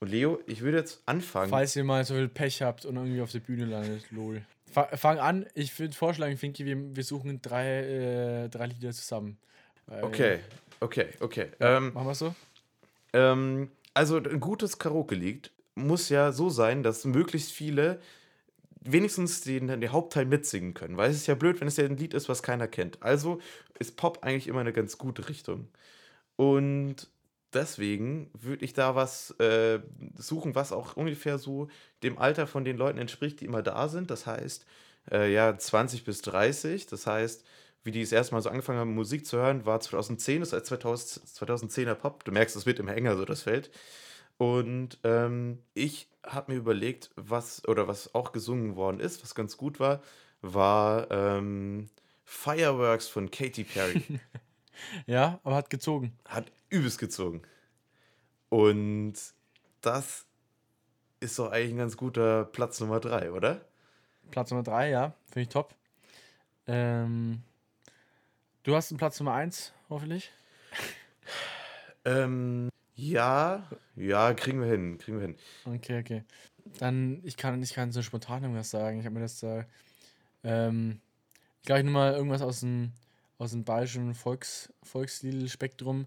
Und 0.00 0.08
Leo, 0.10 0.38
ich 0.46 0.60
würde 0.62 0.78
jetzt 0.78 1.02
anfangen. 1.06 1.50
Falls 1.50 1.74
ihr 1.74 1.82
mal 1.84 2.04
so 2.04 2.14
viel 2.14 2.28
Pech 2.28 2.62
habt 2.62 2.84
und 2.86 2.94
irgendwie 2.96 3.20
auf 3.20 3.32
der 3.32 3.40
Bühne 3.40 3.64
landet, 3.66 4.10
lol. 4.12 4.42
Fa- 4.72 4.96
Fang 4.96 5.18
an, 5.18 5.46
ich 5.54 5.78
würde 5.78 5.94
vorschlagen, 5.94 6.36
Finki, 6.36 6.64
wir, 6.64 6.96
wir 6.96 7.04
suchen 7.04 7.40
drei, 7.42 8.44
äh, 8.44 8.48
drei 8.48 8.66
Lieder 8.66 8.92
zusammen. 8.92 9.38
Okay, 10.02 10.40
okay, 10.80 11.08
okay. 11.20 11.48
Ähm, 11.60 11.92
Machen 11.94 12.06
wir 12.06 12.14
so? 12.14 12.34
Ähm, 13.12 13.70
also 13.94 14.18
ein 14.18 14.40
gutes 14.40 14.78
Karaoke-Lied 14.78 15.50
muss 15.74 16.08
ja 16.08 16.32
so 16.32 16.50
sein, 16.50 16.82
dass 16.82 17.04
möglichst 17.04 17.52
viele 17.52 18.00
wenigstens 18.80 19.40
den, 19.40 19.68
den 19.68 19.92
Hauptteil 19.92 20.24
mitsingen 20.24 20.74
können. 20.74 20.96
Weil 20.96 21.10
es 21.10 21.16
ist 21.16 21.26
ja 21.26 21.34
blöd, 21.34 21.60
wenn 21.60 21.68
es 21.68 21.76
ja 21.76 21.84
ein 21.84 21.96
Lied 21.96 22.14
ist, 22.14 22.28
was 22.28 22.42
keiner 22.42 22.68
kennt. 22.68 23.02
Also 23.02 23.40
ist 23.78 23.96
Pop 23.96 24.18
eigentlich 24.22 24.46
immer 24.46 24.60
eine 24.60 24.72
ganz 24.72 24.98
gute 24.98 25.28
Richtung. 25.28 25.68
Und 26.36 27.08
deswegen 27.52 28.30
würde 28.38 28.64
ich 28.64 28.72
da 28.72 28.94
was 28.94 29.30
äh, 29.40 29.80
suchen, 30.16 30.54
was 30.54 30.72
auch 30.72 30.96
ungefähr 30.96 31.38
so 31.38 31.68
dem 32.02 32.18
Alter 32.18 32.46
von 32.46 32.64
den 32.64 32.76
Leuten 32.76 32.98
entspricht, 32.98 33.40
die 33.40 33.46
immer 33.46 33.62
da 33.62 33.88
sind. 33.88 34.10
Das 34.10 34.26
heißt, 34.26 34.66
äh, 35.10 35.32
ja, 35.32 35.56
20 35.56 36.04
bis 36.04 36.22
30. 36.22 36.86
Das 36.86 37.06
heißt, 37.06 37.44
wie 37.84 37.90
die 37.90 38.02
das 38.02 38.12
erste 38.12 38.34
Mal 38.34 38.42
so 38.42 38.50
angefangen 38.50 38.78
haben, 38.78 38.94
Musik 38.94 39.26
zu 39.26 39.38
hören, 39.38 39.64
war 39.66 39.80
2010, 39.80 40.40
das 40.40 40.50
2000, 40.50 41.26
2010er 41.26 41.94
Pop. 41.94 42.24
Du 42.24 42.32
merkst, 42.32 42.56
es 42.56 42.66
wird 42.66 42.78
immer 42.78 42.94
enger, 42.94 43.16
so 43.16 43.24
das 43.24 43.42
Feld. 43.42 43.70
Und 44.36 44.98
ähm, 45.04 45.62
ich 45.74 46.08
habe 46.24 46.52
mir 46.52 46.58
überlegt, 46.58 47.10
was, 47.16 47.66
oder 47.66 47.88
was 47.88 48.14
auch 48.14 48.32
gesungen 48.32 48.76
worden 48.76 49.00
ist, 49.00 49.22
was 49.22 49.34
ganz 49.34 49.56
gut 49.56 49.80
war, 49.80 50.02
war 50.42 51.10
ähm, 51.10 51.88
Fireworks 52.24 53.08
von 53.08 53.30
Katy 53.30 53.64
Perry. 53.64 54.02
Ja, 55.06 55.40
aber 55.44 55.56
hat 55.56 55.70
gezogen. 55.70 56.12
Hat 56.26 56.50
übelst 56.68 56.98
gezogen. 56.98 57.42
Und 58.48 59.14
das 59.80 60.26
ist 61.20 61.38
doch 61.38 61.50
eigentlich 61.50 61.72
ein 61.72 61.78
ganz 61.78 61.96
guter 61.96 62.44
Platz 62.44 62.80
Nummer 62.80 63.00
drei, 63.00 63.32
oder? 63.32 63.60
Platz 64.30 64.50
Nummer 64.50 64.62
drei, 64.62 64.90
ja, 64.90 65.14
finde 65.26 65.42
ich 65.42 65.48
top. 65.48 65.74
Ähm, 66.66 67.42
du 68.62 68.74
hast 68.76 68.90
einen 68.90 68.98
Platz 68.98 69.18
Nummer 69.20 69.34
eins, 69.34 69.72
hoffentlich. 69.88 70.30
Ähm, 72.04 72.68
ja, 72.94 73.68
ja, 73.96 74.32
kriegen 74.34 74.60
wir 74.60 74.68
hin, 74.68 74.98
kriegen 74.98 75.18
wir 75.18 75.26
hin. 75.26 75.36
Okay, 75.64 76.00
okay. 76.00 76.24
Dann, 76.78 77.20
ich 77.24 77.36
kann, 77.36 77.62
ich 77.62 77.74
kann 77.74 77.92
so 77.92 78.02
spontan 78.02 78.42
irgendwas 78.42 78.70
sagen. 78.70 78.98
Ich 79.00 79.06
habe 79.06 79.14
mir 79.14 79.22
das 79.22 79.40
da. 79.40 79.64
Ähm, 80.44 81.00
gleich 81.64 81.84
nochmal 81.84 82.14
irgendwas 82.14 82.42
aus 82.42 82.60
dem, 82.60 82.92
aus 83.38 83.52
dem 83.52 83.64
bayerischen 83.64 84.14
Volks, 84.14 84.72
Volkslied-Spektrum. 84.82 86.06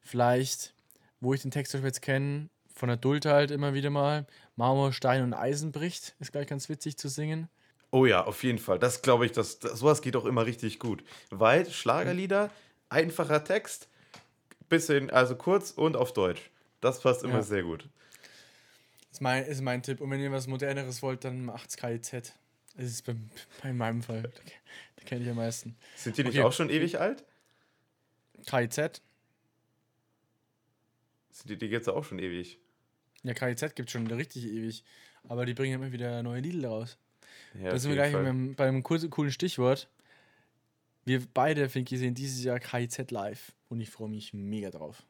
Vielleicht, 0.00 0.74
wo 1.20 1.34
ich 1.34 1.42
den 1.42 1.50
Text 1.50 1.72
zum 1.72 1.78
Beispiel 1.78 1.88
jetzt 1.88 2.02
kenne, 2.02 2.48
von 2.74 2.88
der 2.88 2.96
Duld 2.96 3.26
halt 3.26 3.50
immer 3.50 3.74
wieder 3.74 3.90
mal. 3.90 4.26
Marmor, 4.56 4.92
Stein 4.92 5.22
und 5.22 5.34
Eisen 5.34 5.72
bricht. 5.72 6.14
Ist 6.20 6.32
gleich 6.32 6.46
ganz 6.46 6.68
witzig 6.68 6.96
zu 6.96 7.08
singen. 7.08 7.48
Oh 7.90 8.06
ja, 8.06 8.24
auf 8.24 8.44
jeden 8.44 8.58
Fall. 8.58 8.78
Das 8.78 9.02
glaube 9.02 9.26
ich, 9.26 9.32
das, 9.32 9.58
das, 9.58 9.78
sowas 9.78 10.02
geht 10.02 10.14
auch 10.14 10.26
immer 10.26 10.46
richtig 10.46 10.78
gut. 10.78 11.02
Weil 11.30 11.68
Schlagerlieder, 11.68 12.50
einfacher 12.88 13.42
Text, 13.42 13.88
bisschen, 14.68 15.10
also 15.10 15.34
kurz 15.34 15.70
und 15.72 15.96
auf 15.96 16.12
Deutsch. 16.12 16.50
Das 16.80 17.00
passt 17.00 17.24
immer 17.24 17.36
Ja. 17.36 17.42
sehr 17.42 17.62
gut. 17.62 17.88
Ist 19.10 19.20
mein, 19.22 19.44
ist 19.44 19.62
mein 19.62 19.82
Tipp. 19.82 20.00
Und 20.00 20.10
wenn 20.10 20.20
ihr 20.20 20.30
was 20.30 20.46
Moderneres 20.46 21.02
wollt, 21.02 21.24
dann 21.24 21.44
macht's 21.46 21.76
KIZ. 21.76 22.12
Das 22.76 22.84
ist 22.86 23.04
bei, 23.04 23.16
bei 23.62 23.72
meinem 23.72 24.02
Fall. 24.02 24.30
Kenne 25.08 25.24
ich 25.24 25.30
am 25.30 25.36
meisten. 25.36 25.74
Sind 25.96 26.18
die 26.18 26.22
nicht 26.22 26.34
Okay. 26.36 26.42
auch 26.46 26.52
schon 26.52 26.68
ewig 26.68 27.00
alt? 27.00 27.24
KIZ? 28.44 29.00
Sind 31.30 31.48
die, 31.48 31.56
die 31.56 31.64
jetzt 31.64 31.88
auch 31.88 32.04
schon 32.04 32.18
ewig? 32.18 32.58
Ja, 33.22 33.32
KIZ 33.32 33.74
gibt 33.74 33.90
schon 33.90 34.06
richtig 34.08 34.44
ewig. 34.44 34.84
Aber 35.26 35.46
die 35.46 35.54
bringen 35.54 35.80
immer 35.80 35.92
wieder 35.92 36.22
neue 36.22 36.42
Lieder 36.42 36.68
raus. 36.68 36.98
Ja, 37.54 37.70
da 37.70 37.78
sind 37.78 37.90
wir 37.90 37.96
gleich 37.96 38.12
Fall. 38.12 38.22
beim, 38.22 38.54
beim 38.54 38.82
kurzen, 38.82 39.08
coolen 39.08 39.32
Stichwort. 39.32 39.88
Wir 41.06 41.22
beide, 41.32 41.70
Finky, 41.70 41.96
sehen 41.96 42.14
dieses 42.14 42.44
Jahr 42.44 42.60
KIZ 42.60 43.10
live. 43.10 43.52
Und 43.70 43.80
ich 43.80 43.88
freue 43.88 44.10
mich 44.10 44.34
mega 44.34 44.70
drauf. 44.70 45.06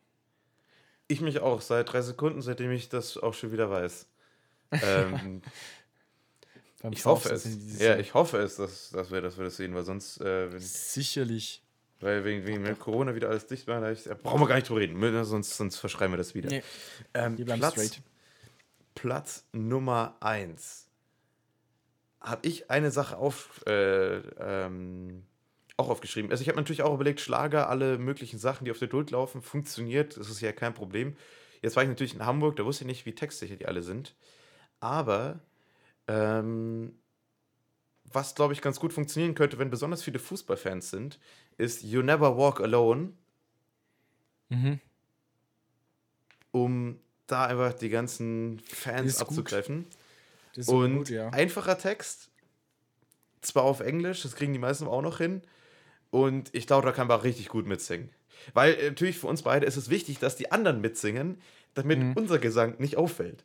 Ich 1.08 1.20
mich 1.20 1.40
auch, 1.40 1.61
seit 1.61 1.92
drei 1.92 2.02
Sekunden, 2.02 2.40
seitdem 2.40 2.70
ich 2.70 2.88
das 2.88 3.16
auch 3.16 3.34
schon 3.34 3.50
wieder 3.50 3.68
weiß. 3.68 4.06
ähm, 4.80 5.42
ich 6.90 7.04
hoffe 7.04 7.30
es. 7.30 7.80
Ja, 7.80 7.96
ich 7.96 8.14
hoffe 8.14 8.38
es, 8.38 8.56
dass, 8.56 8.90
dass, 8.90 9.10
wir, 9.10 9.20
dass 9.20 9.36
wir 9.36 9.44
das 9.44 9.56
sehen, 9.56 9.74
weil 9.74 9.84
sonst, 9.84 10.20
äh, 10.20 10.52
wenn, 10.52 10.60
Sicherlich. 10.60 11.62
weil 12.00 12.24
wegen, 12.24 12.46
wegen 12.46 12.62
mit 12.62 12.78
Corona 12.78 13.14
wieder 13.14 13.28
alles 13.28 13.46
dicht 13.46 13.66
war, 13.66 13.80
da 13.80 13.90
ich, 13.90 14.06
äh, 14.06 14.14
brauchen 14.14 14.40
wir 14.40 14.46
gar 14.46 14.56
nicht 14.56 14.68
drüber 14.68 14.80
reden, 14.80 15.24
sonst, 15.24 15.56
sonst 15.56 15.78
verschreiben 15.78 16.12
wir 16.12 16.18
das 16.18 16.34
wieder. 16.34 16.48
Nee, 16.48 16.62
ähm, 17.14 17.36
wir 17.36 17.44
bleiben 17.44 17.60
Platz, 17.60 17.72
straight. 17.74 18.02
Platz 18.94 19.44
Nummer 19.52 20.16
1 20.20 20.88
habe 22.20 22.46
ich 22.46 22.70
eine 22.70 22.90
Sache 22.90 23.16
auf, 23.16 23.64
äh, 23.66 24.18
ähm, 24.38 25.24
auch 25.76 25.88
aufgeschrieben. 25.88 26.30
Also 26.30 26.42
ich 26.42 26.48
habe 26.48 26.58
natürlich 26.58 26.82
auch 26.82 26.94
überlegt, 26.94 27.20
Schlager, 27.20 27.68
alle 27.68 27.98
möglichen 27.98 28.38
Sachen, 28.38 28.64
die 28.64 28.70
auf 28.70 28.78
der 28.78 28.88
Duld 28.88 29.10
laufen, 29.10 29.42
funktioniert. 29.42 30.16
Das 30.16 30.28
ist 30.28 30.40
ja 30.40 30.52
kein 30.52 30.74
Problem. 30.74 31.16
Jetzt 31.62 31.76
war 31.76 31.82
ich 31.82 31.88
natürlich 31.88 32.14
in 32.14 32.26
Hamburg, 32.26 32.56
da 32.56 32.64
wusste 32.64 32.84
ich 32.84 32.88
nicht, 32.88 33.06
wie 33.06 33.14
textsicher 33.14 33.56
die 33.56 33.66
alle 33.66 33.82
sind. 33.82 34.14
Aber 34.80 35.40
ähm, 36.08 36.94
was, 38.04 38.34
glaube 38.34 38.52
ich, 38.54 38.60
ganz 38.62 38.80
gut 38.80 38.92
funktionieren 38.92 39.34
könnte, 39.34 39.58
wenn 39.58 39.70
besonders 39.70 40.02
viele 40.02 40.18
Fußballfans 40.18 40.90
sind, 40.90 41.18
ist 41.58 41.82
You 41.82 42.02
Never 42.02 42.36
Walk 42.38 42.60
Alone, 42.60 43.12
Mhm. 44.50 44.78
um 46.50 46.98
da 47.26 47.46
einfach 47.46 47.74
die 47.74 47.88
ganzen 47.90 48.60
Fans 48.60 49.18
abzugreifen. 49.20 49.86
Das 50.54 50.66
ist 50.66 50.70
sogar 50.70 50.88
Und 50.88 50.96
gut, 50.98 51.10
ja. 51.10 51.28
einfacher 51.30 51.78
Text, 51.78 52.30
zwar 53.40 53.64
auf 53.64 53.80
Englisch, 53.80 54.22
das 54.22 54.34
kriegen 54.34 54.52
die 54.52 54.58
meisten 54.58 54.86
auch 54.86 55.02
noch 55.02 55.18
hin. 55.18 55.42
Und 56.10 56.54
ich 56.54 56.66
glaube, 56.66 56.86
da 56.86 56.92
kann 56.92 57.08
man 57.08 57.18
auch 57.20 57.24
richtig 57.24 57.48
gut 57.48 57.66
mitsingen. 57.66 58.10
Weil 58.54 58.74
äh, 58.74 58.88
natürlich 58.90 59.18
für 59.18 59.26
uns 59.28 59.42
beide 59.42 59.66
ist 59.66 59.76
es 59.76 59.90
wichtig, 59.90 60.18
dass 60.20 60.36
die 60.36 60.52
anderen 60.52 60.80
mitsingen, 60.80 61.40
damit 61.74 62.00
Mhm. 62.00 62.12
unser 62.14 62.38
Gesang 62.38 62.76
nicht 62.78 62.96
auffällt. 62.96 63.44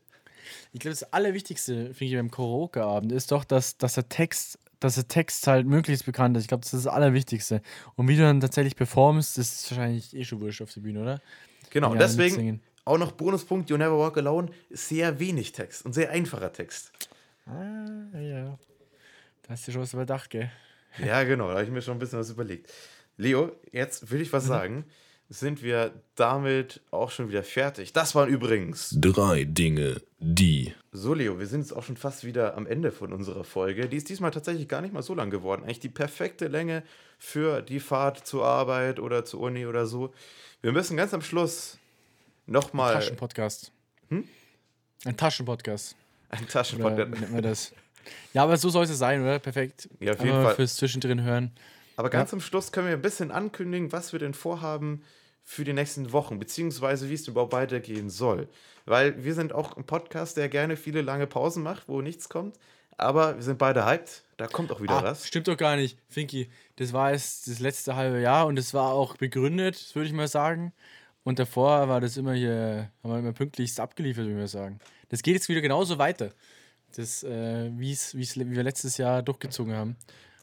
Ich 0.72 0.80
glaube, 0.80 0.94
das 0.94 1.12
Allerwichtigste, 1.14 1.94
finde 1.94 2.06
ich, 2.06 2.14
beim 2.16 2.32
Karaoke-Abend 2.32 3.12
ist 3.12 3.32
doch, 3.32 3.44
dass, 3.44 3.78
dass 3.78 3.94
der 3.96 4.10
Text, 4.10 4.58
dass 4.80 4.96
der 4.96 5.08
Text 5.08 5.48
halt 5.48 5.66
möglichst 5.68 6.06
bekannt 6.06 6.36
ist. 6.38 6.44
Ich 6.44 6.48
glaube, 6.48 6.62
das 6.64 6.74
ist 6.74 6.86
das 6.86 6.94
Allerwichtigste. 6.94 7.62
Und 7.96 8.08
wie 8.08 8.16
du 8.16 8.24
dann 8.24 8.42
tatsächlich 8.42 8.76
performst, 8.76 9.38
ist 9.38 9.70
wahrscheinlich 9.72 10.16
eh 10.16 10.24
schon 10.26 10.42
wurscht 10.42 10.62
auf 10.62 10.74
der 10.74 10.82
Bühne, 10.82 11.02
oder? 11.02 11.22
Genau, 11.70 11.88
Ja, 11.88 11.92
und 11.94 12.00
deswegen 12.00 12.62
auch 12.86 12.98
noch 12.98 13.14
Bonuspunkt, 13.14 13.70
You 13.70 13.78
Never 13.78 13.98
Walk 13.98 14.18
Alone, 14.18 14.50
sehr 14.70 15.20
wenig 15.20 15.54
Text 15.54 15.86
und 15.86 15.94
sehr 15.94 16.10
einfacher 16.12 16.52
Text. 16.52 16.92
Ah, 17.46 18.18
ja. 18.20 18.58
Da 19.44 19.50
hast 19.50 19.68
du 19.68 19.72
schon 19.72 19.82
was 19.82 19.94
überdacht, 19.94 20.30
gell? 20.30 20.52
Ja, 21.04 21.24
genau, 21.24 21.48
da 21.48 21.54
habe 21.56 21.64
ich 21.64 21.70
mir 21.72 21.82
schon 21.82 21.96
ein 21.96 22.00
bisschen 22.00 22.20
was 22.20 22.30
überlegt. 22.30 22.72
Leo, 23.18 23.52
jetzt 23.72 24.12
will 24.12 24.22
ich 24.22 24.30
Mhm. 24.30 24.34
was 24.34 24.46
sagen. 24.46 24.86
Sind 25.34 25.64
wir 25.64 25.92
damit 26.14 26.80
auch 26.92 27.10
schon 27.10 27.28
wieder 27.28 27.42
fertig? 27.42 27.92
Das 27.92 28.14
waren 28.14 28.30
übrigens 28.30 28.96
Drei 28.96 29.46
Dinge, 29.46 30.00
die. 30.20 30.76
So, 30.92 31.16
Leo, 31.16 31.40
wir 31.40 31.48
sind 31.48 31.62
jetzt 31.62 31.72
auch 31.72 31.82
schon 31.82 31.98
fast 31.98 32.24
wieder 32.24 32.56
am 32.56 32.68
Ende 32.68 32.92
von 32.92 33.12
unserer 33.12 33.44
Folge. 33.44 33.90
Die 33.90 33.98
ist 33.98 34.10
diesmal 34.10 34.30
tatsächlich 34.30 34.68
gar 34.68 34.82
nicht 34.82 34.94
mal 34.94 35.02
so 35.02 35.16
lang 35.16 35.32
geworden. 35.32 35.64
Eigentlich 35.64 35.80
die 35.80 35.90
perfekte 35.90 36.48
Länge 36.50 36.84
für 37.18 37.64
die 37.64 37.80
Fahrt 37.80 38.28
zur 38.28 38.46
Arbeit 38.46 39.00
oder 39.00 39.26
zur 39.26 39.40
Uni 39.40 39.66
oder 39.66 39.88
so. 39.88 40.14
Wir 40.62 40.72
müssen 40.72 40.98
ganz 40.98 41.16
am 41.16 41.24
Schluss 41.24 41.80
nochmal 42.46 42.94
Taschenpodcast. 42.94 43.72
Ein 44.12 45.18
Taschenpodcast. 45.18 45.96
ein 46.30 46.48
Taschenpodcast. 46.48 47.10
nennt 47.10 47.34
man 47.34 47.42
das? 47.42 47.74
Ja, 48.34 48.44
aber 48.44 48.58
so 48.58 48.70
soll 48.70 48.84
es 48.84 48.96
sein, 48.96 49.24
oder? 49.24 49.40
Perfekt. 49.40 49.90
Ja, 50.00 50.14
auf 50.14 50.24
jeden 50.24 50.44
Fall. 50.44 50.54
Fürs 50.54 50.76
Zwischendrin 50.76 51.24
hören. 51.24 51.50
Aber 51.96 52.12
ganz 52.12 52.32
am 52.34 52.40
Schluss 52.40 52.72
können 52.72 52.86
wir 52.86 52.94
ein 52.94 53.02
bisschen 53.02 53.32
ankündigen, 53.32 53.92
was 53.92 54.14
wir 54.14 54.20
denn 54.20 54.36
vorhaben 54.36 55.02
für 55.44 55.64
die 55.64 55.74
nächsten 55.74 56.12
Wochen, 56.14 56.40
beziehungsweise 56.40 57.10
wie 57.10 57.14
es 57.16 57.28
überhaupt 57.28 57.54
weitergehen 57.54 58.10
soll. 58.10 58.48
Weil 58.86 59.24
wir 59.24 59.34
sind 59.34 59.54
auch 59.54 59.78
ein 59.78 59.86
Podcast, 59.86 60.38
der 60.38 60.50
gerne 60.50 60.78
viele 60.78 61.02
lange 61.02 61.28
Pausen 61.28 61.64
macht, 61.64 61.88
wo 61.88 62.02
nichts 62.02 62.30
kommt. 62.30 62.58
Aber 62.98 63.36
wir 63.36 63.44
sind 63.44 63.58
beide 63.58 63.86
hyped. 63.86 64.24
Da 64.38 64.48
kommt 64.48 64.72
auch 64.72 64.82
wieder 64.82 65.00
Ah, 65.00 65.04
was. 65.04 65.28
stimmt 65.28 65.48
doch 65.48 65.58
gar 65.58 65.76
nicht. 65.76 65.98
Finky, 66.10 66.50
das 66.76 66.94
war 66.94 67.12
jetzt 67.12 67.48
das 67.48 67.60
letzte 67.60 67.96
halbe 67.96 68.20
Jahr 68.22 68.46
und 68.48 68.56
das 68.56 68.74
war 68.74 68.92
auch 68.94 69.18
begründet, 69.18 69.92
würde 69.96 70.08
ich 70.08 70.14
mal 70.14 70.28
sagen. 70.28 70.74
Und 71.24 71.40
davor 71.40 71.88
war 71.88 72.02
das 72.02 72.18
immer 72.18 72.34
hier, 72.34 72.92
haben 73.04 73.12
wir 73.12 73.20
immer 73.20 73.34
pünktlichst 73.34 73.80
abgeliefert, 73.80 74.26
würde 74.26 74.32
ich 74.32 74.38
mal 74.38 74.48
sagen. 74.48 74.80
Das 75.10 75.22
geht 75.22 75.36
jetzt 75.36 75.50
wieder 75.50 75.62
genauso 75.62 75.98
weiter. 75.98 76.32
Das, 76.96 77.24
äh, 77.24 77.72
wie's, 77.74 78.14
wie's, 78.16 78.38
wie 78.38 78.52
wir 78.52 78.64
letztes 78.64 78.98
Jahr 78.98 79.24
durchgezogen 79.24 79.74
haben. 79.74 79.96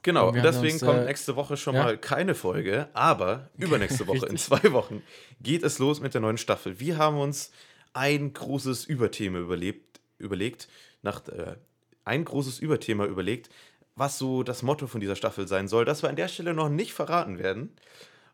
Genau, 0.02 0.30
deswegen 0.30 0.74
uns, 0.74 0.82
kommt 0.82 1.00
äh, 1.00 1.04
nächste 1.04 1.36
Woche 1.36 1.56
schon 1.56 1.74
ja. 1.74 1.82
mal 1.82 1.98
keine 1.98 2.34
Folge, 2.34 2.88
aber 2.94 3.50
übernächste 3.58 4.06
Woche, 4.06 4.26
in 4.26 4.38
zwei 4.38 4.72
Wochen, 4.72 5.02
geht 5.42 5.62
es 5.62 5.78
los 5.78 6.00
mit 6.00 6.14
der 6.14 6.22
neuen 6.22 6.38
Staffel. 6.38 6.80
Wir 6.80 6.96
haben 6.96 7.18
uns 7.18 7.50
ein 7.92 8.32
großes 8.32 8.84
Überthema 8.86 9.38
überlebt, 9.38 10.00
überlegt, 10.18 10.68
nach 11.02 11.26
äh, 11.28 11.56
ein 12.04 12.24
großes 12.24 12.60
Überthema 12.60 13.04
überlegt, 13.04 13.50
was 13.94 14.18
so 14.18 14.42
das 14.42 14.62
Motto 14.62 14.86
von 14.86 15.00
dieser 15.00 15.16
Staffel 15.16 15.46
sein 15.46 15.68
soll, 15.68 15.84
das 15.84 16.02
wir 16.02 16.08
an 16.08 16.16
der 16.16 16.28
Stelle 16.28 16.54
noch 16.54 16.70
nicht 16.70 16.94
verraten 16.94 17.38
werden, 17.38 17.74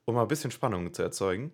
um 0.04 0.14
mal 0.14 0.22
ein 0.22 0.28
bisschen 0.28 0.52
Spannung 0.52 0.94
zu 0.94 1.02
erzeugen. 1.02 1.52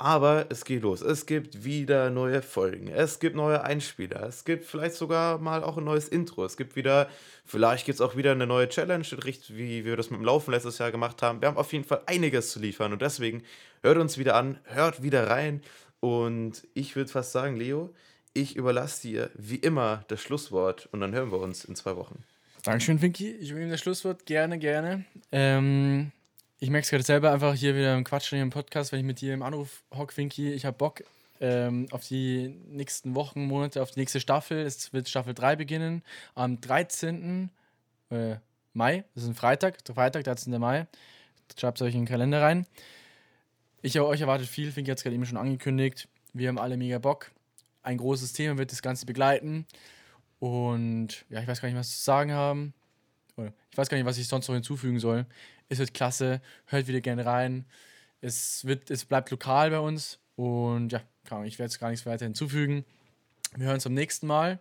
Aber 0.00 0.46
es 0.48 0.64
geht 0.64 0.82
los. 0.82 1.02
Es 1.02 1.26
gibt 1.26 1.64
wieder 1.64 2.08
neue 2.10 2.40
Folgen. 2.40 2.86
Es 2.86 3.18
gibt 3.18 3.34
neue 3.34 3.64
Einspieler. 3.64 4.22
Es 4.28 4.44
gibt 4.44 4.64
vielleicht 4.64 4.94
sogar 4.94 5.38
mal 5.38 5.64
auch 5.64 5.76
ein 5.76 5.84
neues 5.84 6.08
Intro. 6.08 6.44
Es 6.44 6.56
gibt 6.56 6.76
wieder, 6.76 7.08
vielleicht 7.44 7.84
gibt 7.84 7.96
es 7.96 8.00
auch 8.00 8.14
wieder 8.14 8.30
eine 8.30 8.46
neue 8.46 8.68
Challenge, 8.68 9.04
wie 9.48 9.84
wir 9.84 9.96
das 9.96 10.10
mit 10.10 10.20
dem 10.20 10.24
Laufen 10.24 10.52
letztes 10.52 10.78
Jahr 10.78 10.92
gemacht 10.92 11.20
haben. 11.20 11.40
Wir 11.40 11.48
haben 11.48 11.56
auf 11.56 11.72
jeden 11.72 11.84
Fall 11.84 12.02
einiges 12.06 12.52
zu 12.52 12.60
liefern 12.60 12.92
und 12.92 13.02
deswegen 13.02 13.42
hört 13.82 13.98
uns 13.98 14.18
wieder 14.18 14.36
an, 14.36 14.60
hört 14.64 15.02
wieder 15.02 15.28
rein. 15.28 15.62
Und 15.98 16.68
ich 16.74 16.94
würde 16.94 17.10
fast 17.10 17.32
sagen, 17.32 17.56
Leo, 17.56 17.92
ich 18.34 18.54
überlasse 18.54 19.02
dir 19.02 19.30
wie 19.34 19.56
immer 19.56 20.04
das 20.06 20.20
Schlusswort 20.20 20.88
und 20.92 21.00
dann 21.00 21.12
hören 21.12 21.32
wir 21.32 21.40
uns 21.40 21.64
in 21.64 21.74
zwei 21.74 21.96
Wochen. 21.96 22.22
Dankeschön, 22.62 23.00
Finky. 23.00 23.32
Ich 23.32 23.50
übernehme 23.50 23.72
das 23.72 23.80
Schlusswort 23.80 24.26
gerne, 24.26 24.58
gerne. 24.58 25.04
Ähm, 25.32 26.12
ich 26.60 26.70
merke 26.70 26.84
es 26.84 26.90
gerade 26.90 27.04
selber 27.04 27.32
einfach 27.32 27.54
hier 27.54 27.74
wieder 27.74 27.96
im 27.96 28.04
Quatschen 28.04 28.40
im 28.40 28.50
Podcast, 28.50 28.90
wenn 28.90 29.00
ich 29.00 29.06
mit 29.06 29.20
dir 29.20 29.32
im 29.32 29.42
Anruf 29.42 29.82
hock, 29.96 30.12
Finky. 30.12 30.52
Ich 30.52 30.64
habe 30.64 30.76
Bock 30.76 31.04
ähm, 31.40 31.86
auf 31.92 32.06
die 32.06 32.48
nächsten 32.48 33.14
Wochen, 33.14 33.46
Monate, 33.46 33.80
auf 33.80 33.92
die 33.92 34.00
nächste 34.00 34.18
Staffel. 34.18 34.58
Es 34.58 34.92
wird 34.92 35.08
Staffel 35.08 35.34
3 35.34 35.54
beginnen 35.56 36.02
am 36.34 36.60
13. 36.60 37.50
Äh, 38.10 38.36
Mai. 38.72 39.04
Das 39.14 39.22
ist 39.22 39.28
ein 39.28 39.34
Freitag, 39.34 39.78
Freitag, 39.86 40.24
13. 40.24 40.58
Mai. 40.58 40.86
Schreibt 41.58 41.80
es 41.80 41.86
euch 41.86 41.94
in 41.94 42.02
den 42.02 42.08
Kalender 42.08 42.42
rein. 42.42 42.66
Ich 43.80 43.96
habe 43.96 44.08
euch 44.08 44.20
erwartet 44.20 44.48
viel, 44.48 44.72
Finky 44.72 44.90
hat 44.90 44.98
es 44.98 45.04
gerade 45.04 45.14
eben 45.14 45.26
schon 45.26 45.38
angekündigt. 45.38 46.08
Wir 46.32 46.48
haben 46.48 46.58
alle 46.58 46.76
mega 46.76 46.98
Bock. 46.98 47.30
Ein 47.84 47.98
großes 47.98 48.32
Thema 48.32 48.58
wird 48.58 48.72
das 48.72 48.82
Ganze 48.82 49.06
begleiten. 49.06 49.64
Und 50.40 51.24
ja, 51.30 51.40
ich 51.40 51.46
weiß 51.46 51.60
gar 51.60 51.68
nicht, 51.68 51.78
was 51.78 51.96
zu 51.96 52.02
sagen 52.02 52.32
haben. 52.32 52.74
Oder 53.36 53.52
ich 53.70 53.78
weiß 53.78 53.88
gar 53.88 53.96
nicht, 53.96 54.06
was 54.06 54.18
ich 54.18 54.26
sonst 54.26 54.48
noch 54.48 54.54
hinzufügen 54.54 54.98
soll. 54.98 55.24
Es 55.68 55.78
wird 55.78 55.94
klasse, 55.94 56.40
hört 56.66 56.86
wieder 56.86 57.00
gerne 57.00 57.26
rein. 57.26 57.66
Es, 58.20 58.64
wird, 58.64 58.90
es 58.90 59.04
bleibt 59.04 59.30
lokal 59.30 59.70
bei 59.70 59.78
uns 59.78 60.18
und 60.36 60.92
ja, 60.92 61.00
ich 61.44 61.58
werde 61.58 61.70
jetzt 61.70 61.78
gar 61.78 61.90
nichts 61.90 62.06
weiter 62.06 62.24
hinzufügen. 62.24 62.84
Wir 63.56 63.66
hören 63.66 63.74
uns 63.74 63.86
am 63.86 63.94
nächsten 63.94 64.26
Mal. 64.26 64.60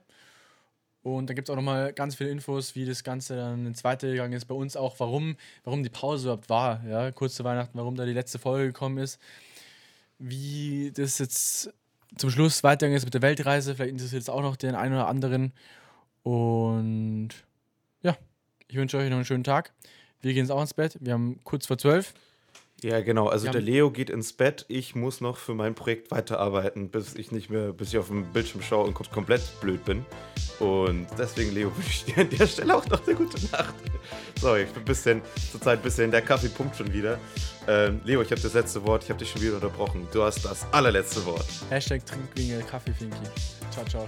Und 1.03 1.29
da 1.29 1.33
gibt 1.33 1.47
es 1.47 1.51
auch 1.51 1.55
nochmal 1.55 1.93
ganz 1.93 2.15
viele 2.15 2.31
Infos, 2.31 2.75
wie 2.75 2.85
das 2.85 3.03
Ganze 3.03 3.37
dann 3.37 3.65
ins 3.65 3.79
zweite 3.79 4.11
gegangen 4.11 4.33
ist. 4.33 4.45
Bei 4.45 4.55
uns 4.55 4.75
auch, 4.75 4.99
warum, 4.99 5.37
warum 5.63 5.81
die 5.81 5.89
Pause 5.89 6.25
überhaupt 6.25 6.49
war. 6.49 6.83
Ja, 6.85 7.11
kurz 7.11 7.35
zu 7.35 7.45
Weihnachten, 7.45 7.77
warum 7.77 7.95
da 7.95 8.05
die 8.05 8.13
letzte 8.13 8.39
Folge 8.39 8.67
gekommen 8.67 8.97
ist. 8.97 9.19
Wie 10.19 10.91
das 10.93 11.19
jetzt 11.19 11.73
zum 12.17 12.29
Schluss 12.29 12.63
weitergegangen 12.63 12.97
ist 12.97 13.05
mit 13.05 13.13
der 13.13 13.21
Weltreise. 13.21 13.75
Vielleicht 13.75 13.91
interessiert 13.91 14.23
es 14.23 14.29
auch 14.29 14.41
noch 14.41 14.57
den 14.57 14.75
einen 14.75 14.95
oder 14.95 15.07
anderen. 15.07 15.53
Und 16.23 17.29
ja, 18.01 18.17
ich 18.67 18.75
wünsche 18.75 18.97
euch 18.97 19.09
noch 19.09 19.15
einen 19.15 19.25
schönen 19.25 19.45
Tag. 19.45 19.71
Wir 20.21 20.33
gehen 20.33 20.43
jetzt 20.43 20.51
auch 20.51 20.61
ins 20.61 20.73
Bett. 20.73 20.97
Wir 20.99 21.13
haben 21.13 21.39
kurz 21.43 21.67
vor 21.67 21.77
zwölf. 21.77 22.13
Ja, 22.83 23.01
genau. 23.01 23.27
Also 23.27 23.49
der 23.49 23.61
Leo 23.61 23.89
geht 23.89 24.09
ins 24.09 24.33
Bett. 24.33 24.65
Ich 24.67 24.93
muss 24.93 25.19
noch 25.19 25.37
für 25.37 25.55
mein 25.55 25.73
Projekt 25.73 26.11
weiterarbeiten, 26.11 26.89
bis 26.89 27.15
ich 27.15 27.31
nicht 27.31 27.49
mehr, 27.49 27.73
bis 27.73 27.89
ich 27.89 27.97
auf 27.97 28.07
dem 28.07 28.31
Bildschirm 28.33 28.61
schaue 28.61 28.85
und 28.85 28.93
komplett 28.93 29.41
blöd 29.61 29.83
bin. 29.83 30.05
Und 30.59 31.07
deswegen, 31.17 31.53
Leo, 31.53 31.71
wünsche 31.75 31.89
ich 31.89 32.05
dir 32.05 32.21
an 32.21 32.29
der 32.29 32.45
Stelle 32.45 32.75
auch 32.75 32.85
noch 32.87 33.05
eine 33.05 33.15
gute 33.15 33.43
Nacht. 33.51 33.73
Sorry, 34.39 34.63
ich 34.63 34.69
bin 34.69 34.83
ein 34.83 34.85
bisschen, 34.85 35.21
zurzeit 35.51 35.79
ein 35.79 35.83
bisschen, 35.83 36.11
der 36.11 36.21
Kaffee 36.21 36.49
pumpt 36.49 36.75
schon 36.75 36.93
wieder. 36.93 37.19
Ähm, 37.67 37.99
Leo, 38.03 38.21
ich 38.21 38.29
habe 38.29 38.41
das 38.41 38.53
letzte 38.53 38.85
Wort, 38.85 39.03
ich 39.03 39.09
habe 39.09 39.19
dich 39.19 39.31
schon 39.31 39.41
wieder 39.41 39.55
unterbrochen. 39.55 40.07
Du 40.13 40.21
hast 40.21 40.45
das 40.45 40.71
allerletzte 40.71 41.25
Wort. 41.25 41.47
Hashtag 41.69 42.05
Trinkwinkel 42.05 42.61
Kaffeefinki. 42.61 43.17
Ciao, 43.71 43.85
ciao. 43.85 44.07